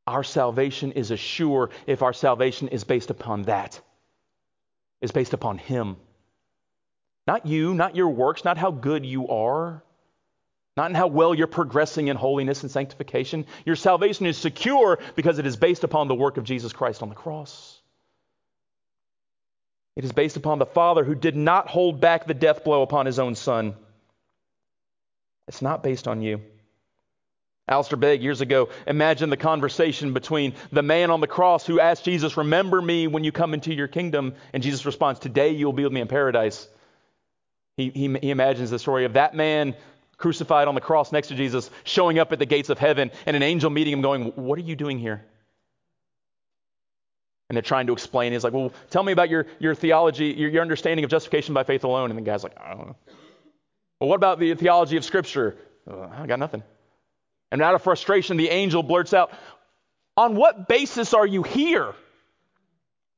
our 0.08 0.24
salvation 0.24 0.90
is 0.90 1.12
assured 1.12 1.70
if 1.86 2.02
our 2.02 2.12
salvation 2.12 2.66
is 2.66 2.82
based 2.82 3.10
upon 3.10 3.42
that, 3.42 3.80
is 5.00 5.12
based 5.12 5.34
upon 5.34 5.58
him. 5.58 5.98
Not 7.28 7.46
you, 7.46 7.74
not 7.74 7.94
your 7.94 8.08
works, 8.08 8.44
not 8.44 8.58
how 8.58 8.72
good 8.72 9.06
you 9.06 9.28
are, 9.28 9.84
not 10.76 10.90
in 10.90 10.96
how 10.96 11.06
well 11.06 11.32
you're 11.32 11.46
progressing 11.46 12.08
in 12.08 12.16
holiness 12.16 12.62
and 12.62 12.72
sanctification. 12.72 13.46
Your 13.64 13.76
salvation 13.76 14.26
is 14.26 14.36
secure 14.36 14.98
because 15.14 15.38
it 15.38 15.46
is 15.46 15.56
based 15.56 15.84
upon 15.84 16.08
the 16.08 16.14
work 16.16 16.38
of 16.38 16.42
Jesus 16.42 16.72
Christ 16.72 17.02
on 17.04 17.08
the 17.08 17.14
cross. 17.14 17.75
It 19.96 20.04
is 20.04 20.12
based 20.12 20.36
upon 20.36 20.58
the 20.58 20.66
Father 20.66 21.04
who 21.04 21.14
did 21.14 21.34
not 21.34 21.68
hold 21.68 22.00
back 22.00 22.26
the 22.26 22.34
death 22.34 22.64
blow 22.64 22.82
upon 22.82 23.06
his 23.06 23.18
own 23.18 23.34
Son. 23.34 23.74
It's 25.48 25.62
not 25.62 25.82
based 25.82 26.06
on 26.06 26.20
you. 26.22 26.42
Alistair 27.68 27.96
Begg 27.96 28.22
years 28.22 28.40
ago 28.40 28.68
imagined 28.86 29.32
the 29.32 29.36
conversation 29.36 30.12
between 30.12 30.54
the 30.70 30.82
man 30.82 31.10
on 31.10 31.20
the 31.20 31.26
cross 31.26 31.66
who 31.66 31.80
asked 31.80 32.04
Jesus, 32.04 32.36
Remember 32.36 32.80
me 32.80 33.08
when 33.08 33.24
you 33.24 33.32
come 33.32 33.54
into 33.54 33.74
your 33.74 33.88
kingdom. 33.88 34.34
And 34.52 34.62
Jesus 34.62 34.86
responds, 34.86 35.18
Today 35.18 35.50
you 35.50 35.66
will 35.66 35.72
be 35.72 35.82
with 35.82 35.92
me 35.92 36.00
in 36.00 36.08
paradise. 36.08 36.68
He, 37.76 37.90
he, 37.90 38.16
he 38.20 38.30
imagines 38.30 38.70
the 38.70 38.78
story 38.78 39.04
of 39.04 39.14
that 39.14 39.34
man 39.34 39.74
crucified 40.16 40.68
on 40.68 40.74
the 40.74 40.80
cross 40.80 41.10
next 41.12 41.28
to 41.28 41.34
Jesus, 41.34 41.70
showing 41.84 42.18
up 42.18 42.32
at 42.32 42.38
the 42.38 42.46
gates 42.46 42.70
of 42.70 42.78
heaven, 42.78 43.10
and 43.26 43.36
an 43.36 43.42
angel 43.42 43.68
meeting 43.68 43.92
him, 43.92 44.00
going, 44.00 44.26
What 44.36 44.58
are 44.58 44.62
you 44.62 44.76
doing 44.76 44.98
here? 44.98 45.24
And 47.48 47.56
they're 47.56 47.62
trying 47.62 47.86
to 47.86 47.92
explain. 47.92 48.32
He's 48.32 48.44
like, 48.44 48.52
Well, 48.52 48.72
tell 48.90 49.02
me 49.02 49.12
about 49.12 49.30
your, 49.30 49.46
your 49.58 49.74
theology, 49.74 50.26
your, 50.26 50.50
your 50.50 50.62
understanding 50.62 51.04
of 51.04 51.10
justification 51.10 51.54
by 51.54 51.64
faith 51.64 51.84
alone. 51.84 52.10
And 52.10 52.18
the 52.18 52.22
guy's 52.22 52.42
like, 52.42 52.56
I 52.58 52.74
don't 52.74 52.88
know. 52.88 52.96
Well, 54.00 54.10
what 54.10 54.16
about 54.16 54.38
the 54.38 54.54
theology 54.54 54.96
of 54.96 55.04
Scripture? 55.04 55.56
Uh, 55.88 56.08
I 56.08 56.26
got 56.26 56.38
nothing. 56.38 56.62
And 57.52 57.62
out 57.62 57.74
of 57.74 57.82
frustration, 57.82 58.36
the 58.36 58.48
angel 58.48 58.82
blurts 58.82 59.14
out, 59.14 59.32
On 60.16 60.34
what 60.34 60.68
basis 60.68 61.14
are 61.14 61.26
you 61.26 61.42
here? 61.42 61.94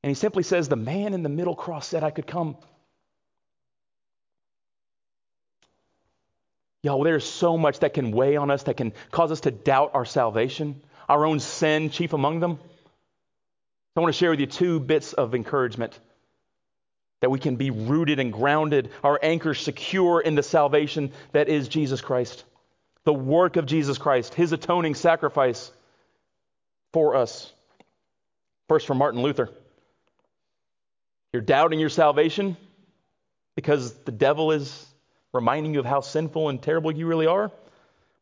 And 0.03 0.09
he 0.09 0.13
simply 0.13 0.43
says, 0.43 0.69
The 0.69 0.75
man 0.75 1.13
in 1.13 1.23
the 1.23 1.29
middle 1.29 1.55
cross 1.55 1.87
said 1.87 2.03
I 2.03 2.11
could 2.11 2.27
come. 2.27 2.55
Y'all, 6.81 7.03
there's 7.03 7.29
so 7.29 7.57
much 7.57 7.79
that 7.79 7.93
can 7.93 8.11
weigh 8.11 8.37
on 8.37 8.49
us, 8.49 8.63
that 8.63 8.77
can 8.77 8.93
cause 9.11 9.31
us 9.31 9.41
to 9.41 9.51
doubt 9.51 9.91
our 9.93 10.05
salvation, 10.05 10.81
our 11.09 11.25
own 11.25 11.41
sin, 11.41 11.89
chief 11.89 12.13
among 12.13 12.39
them. 12.39 12.57
I 13.95 13.99
want 14.01 14.13
to 14.13 14.17
share 14.17 14.29
with 14.29 14.39
you 14.39 14.45
two 14.45 14.79
bits 14.79 15.13
of 15.13 15.35
encouragement 15.35 15.99
that 17.21 17.29
we 17.29 17.39
can 17.39 17.57
be 17.57 17.69
rooted 17.69 18.19
and 18.19 18.31
grounded, 18.31 18.91
our 19.03 19.19
anchor 19.21 19.53
secure 19.53 20.21
in 20.21 20.35
the 20.35 20.43
salvation 20.43 21.11
that 21.33 21.49
is 21.49 21.67
Jesus 21.67 21.99
Christ, 21.99 22.45
the 23.03 23.13
work 23.13 23.57
of 23.57 23.65
Jesus 23.65 23.97
Christ, 23.97 24.33
his 24.33 24.53
atoning 24.53 24.95
sacrifice 24.95 25.71
for 26.93 27.15
us. 27.15 27.51
First, 28.69 28.87
from 28.87 28.97
Martin 28.99 29.21
Luther. 29.21 29.49
You're 31.33 31.41
doubting 31.41 31.79
your 31.79 31.89
salvation 31.89 32.55
because 33.55 33.93
the 33.93 34.11
devil 34.11 34.51
is 34.51 34.85
reminding 35.33 35.73
you 35.73 35.79
of 35.79 35.85
how 35.85 36.01
sinful 36.01 36.49
and 36.49 36.61
terrible 36.61 36.91
you 36.91 37.05
really 37.07 37.27
are? 37.27 37.51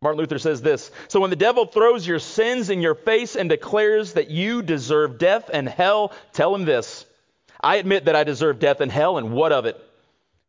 Martin 0.02 0.20
Luther 0.20 0.40
says 0.40 0.62
this 0.62 0.92
So 1.08 1.20
when 1.20 1.30
the 1.30 1.36
devil 1.36 1.66
throws 1.66 2.06
your 2.06 2.20
sins 2.20 2.70
in 2.70 2.82
your 2.82 2.96
face 2.96 3.36
and 3.36 3.50
declares 3.50 4.14
that 4.14 4.30
you 4.30 4.62
deserve 4.62 5.18
death 5.18 5.50
and 5.52 5.68
hell, 5.68 6.14
tell 6.34 6.54
him 6.54 6.66
this 6.66 7.06
I 7.60 7.78
admit 7.78 8.06
that 8.06 8.16
I 8.16 8.24
deserve 8.24 8.60
death 8.60 8.82
and 8.82 8.92
hell, 8.92 9.18
and 9.18 9.32
what 9.32 9.52
of 9.52 9.66
it? 9.66 9.82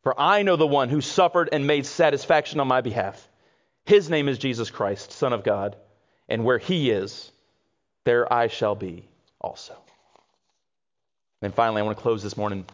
For 0.03 0.19
I 0.19 0.43
know 0.43 0.57
the 0.57 0.67
one 0.67 0.89
who 0.89 1.01
suffered 1.01 1.49
and 1.51 1.67
made 1.67 1.87
satisfaction 1.87 2.61
on 2.61 2.69
my 2.69 2.81
behalf. 2.81 3.27
His 3.85 4.11
name 4.11 4.29
is 4.29 4.39
Jesus 4.39 4.71
Christ, 4.71 5.13
Son 5.13 5.33
of 5.33 5.45
God, 5.45 5.77
and 6.29 6.45
where 6.45 6.59
he 6.59 6.91
is, 6.91 7.31
there 8.05 8.31
I 8.31 8.49
shall 8.49 8.75
be 8.75 9.09
also. 9.41 9.77
And 11.41 11.55
finally, 11.55 11.81
I 11.81 11.85
want 11.85 11.97
to 11.97 12.03
close 12.03 12.23
this 12.23 12.37
morning 12.37 12.67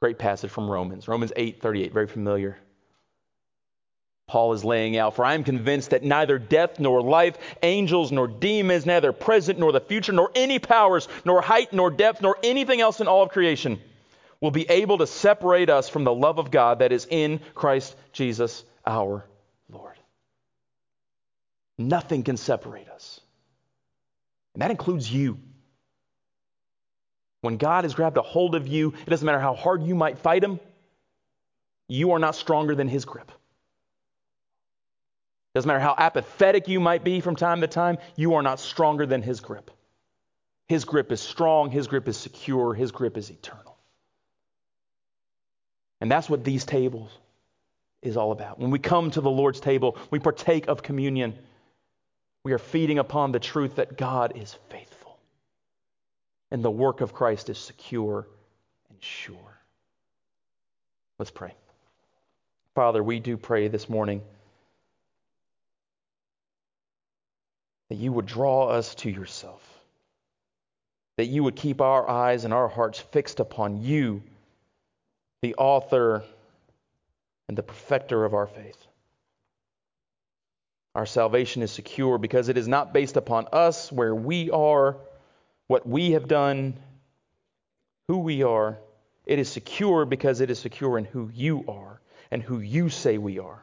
Great 0.00 0.18
passage 0.18 0.50
from 0.50 0.70
Romans. 0.70 1.08
Romans 1.08 1.32
8:38, 1.36 1.92
very 1.92 2.06
familiar. 2.06 2.58
Paul 4.26 4.52
is 4.54 4.64
laying 4.64 4.96
out, 4.96 5.14
For 5.14 5.24
I 5.24 5.34
am 5.34 5.44
convinced 5.44 5.90
that 5.90 6.02
neither 6.02 6.38
death 6.38 6.80
nor 6.80 7.00
life, 7.00 7.36
angels 7.62 8.10
nor 8.10 8.26
demons, 8.26 8.84
neither 8.84 9.12
present 9.12 9.58
nor 9.58 9.70
the 9.70 9.80
future, 9.80 10.12
nor 10.12 10.30
any 10.34 10.58
powers, 10.58 11.06
nor 11.24 11.40
height 11.40 11.72
nor 11.72 11.90
depth, 11.90 12.20
nor 12.20 12.36
anything 12.42 12.80
else 12.80 13.00
in 13.00 13.06
all 13.06 13.22
of 13.22 13.30
creation 13.30 13.80
will 14.40 14.50
be 14.50 14.68
able 14.68 14.98
to 14.98 15.06
separate 15.06 15.70
us 15.70 15.88
from 15.88 16.04
the 16.04 16.12
love 16.12 16.38
of 16.38 16.50
God 16.50 16.80
that 16.80 16.92
is 16.92 17.06
in 17.08 17.40
Christ 17.54 17.96
Jesus 18.12 18.64
our 18.84 19.24
Lord. 19.70 19.96
Nothing 21.78 22.22
can 22.22 22.36
separate 22.36 22.88
us. 22.88 23.20
And 24.54 24.62
that 24.62 24.70
includes 24.70 25.12
you. 25.12 25.38
When 27.42 27.58
God 27.58 27.84
has 27.84 27.94
grabbed 27.94 28.16
a 28.16 28.22
hold 28.22 28.54
of 28.54 28.66
you, 28.66 28.94
it 29.06 29.10
doesn't 29.10 29.24
matter 29.24 29.40
how 29.40 29.54
hard 29.54 29.82
you 29.84 29.94
might 29.94 30.18
fight 30.18 30.42
him, 30.42 30.58
you 31.88 32.12
are 32.12 32.18
not 32.18 32.34
stronger 32.34 32.74
than 32.74 32.88
his 32.88 33.04
grip. 33.04 33.30
Doesn't 35.56 35.68
matter 35.68 35.80
how 35.80 35.94
apathetic 35.96 36.68
you 36.68 36.80
might 36.80 37.02
be 37.02 37.22
from 37.22 37.34
time 37.34 37.62
to 37.62 37.66
time, 37.66 37.96
you 38.14 38.34
are 38.34 38.42
not 38.42 38.60
stronger 38.60 39.06
than 39.06 39.22
his 39.22 39.40
grip. 39.40 39.70
His 40.68 40.84
grip 40.84 41.10
is 41.10 41.22
strong, 41.22 41.70
his 41.70 41.86
grip 41.86 42.08
is 42.08 42.18
secure, 42.18 42.74
his 42.74 42.92
grip 42.92 43.16
is 43.16 43.30
eternal. 43.30 43.74
And 46.02 46.10
that's 46.10 46.28
what 46.28 46.44
these 46.44 46.66
tables 46.66 47.10
is 48.02 48.18
all 48.18 48.32
about. 48.32 48.58
When 48.58 48.70
we 48.70 48.78
come 48.78 49.10
to 49.12 49.22
the 49.22 49.30
Lord's 49.30 49.58
table, 49.58 49.96
we 50.10 50.18
partake 50.18 50.68
of 50.68 50.82
communion. 50.82 51.32
We 52.44 52.52
are 52.52 52.58
feeding 52.58 52.98
upon 52.98 53.32
the 53.32 53.40
truth 53.40 53.76
that 53.76 53.96
God 53.96 54.36
is 54.36 54.58
faithful 54.68 55.18
and 56.50 56.62
the 56.62 56.70
work 56.70 57.00
of 57.00 57.14
Christ 57.14 57.48
is 57.48 57.56
secure 57.56 58.28
and 58.90 59.02
sure. 59.02 59.58
Let's 61.18 61.30
pray. 61.30 61.54
Father, 62.74 63.02
we 63.02 63.20
do 63.20 63.38
pray 63.38 63.68
this 63.68 63.88
morning 63.88 64.20
that 67.88 67.96
you 67.96 68.12
would 68.12 68.26
draw 68.26 68.68
us 68.68 68.94
to 68.96 69.10
yourself, 69.10 69.62
that 71.16 71.26
you 71.26 71.44
would 71.44 71.56
keep 71.56 71.80
our 71.80 72.08
eyes 72.08 72.44
and 72.44 72.52
our 72.52 72.68
hearts 72.68 72.98
fixed 72.98 73.40
upon 73.40 73.82
you, 73.82 74.22
the 75.42 75.54
author 75.54 76.24
and 77.48 77.56
the 77.56 77.62
perfecter 77.62 78.24
of 78.24 78.34
our 78.34 78.46
faith. 78.46 78.86
Our 80.94 81.06
salvation 81.06 81.62
is 81.62 81.70
secure 81.70 82.16
because 82.18 82.48
it 82.48 82.56
is 82.56 82.66
not 82.66 82.94
based 82.94 83.16
upon 83.16 83.48
us, 83.52 83.92
where 83.92 84.14
we 84.14 84.50
are, 84.50 84.96
what 85.66 85.86
we 85.86 86.12
have 86.12 86.26
done, 86.26 86.74
who 88.08 88.18
we 88.18 88.42
are. 88.42 88.78
It 89.26 89.38
is 89.38 89.48
secure 89.48 90.06
because 90.06 90.40
it 90.40 90.50
is 90.50 90.58
secure 90.58 90.96
in 90.96 91.04
who 91.04 91.30
you 91.34 91.64
are 91.68 92.00
and 92.30 92.42
who 92.42 92.60
you 92.60 92.88
say 92.88 93.18
we 93.18 93.38
are. 93.38 93.62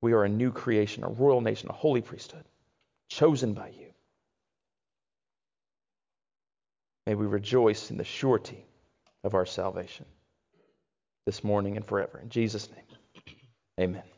We 0.00 0.12
are 0.12 0.24
a 0.24 0.28
new 0.28 0.52
creation, 0.52 1.04
a 1.04 1.08
royal 1.08 1.40
nation, 1.40 1.68
a 1.70 1.74
holy 1.74 2.02
priesthood, 2.02 2.44
chosen 3.10 3.54
by 3.54 3.68
you. 3.68 3.92
May 7.06 7.14
we 7.14 7.26
rejoice 7.26 7.90
in 7.90 7.96
the 7.96 8.04
surety 8.04 8.64
of 9.24 9.34
our 9.34 9.46
salvation 9.46 10.06
this 11.26 11.44
morning 11.44 11.76
and 11.76 11.84
forever. 11.84 12.20
In 12.22 12.30
Jesus' 12.30 12.68
name, 12.70 13.34
amen. 13.80 14.09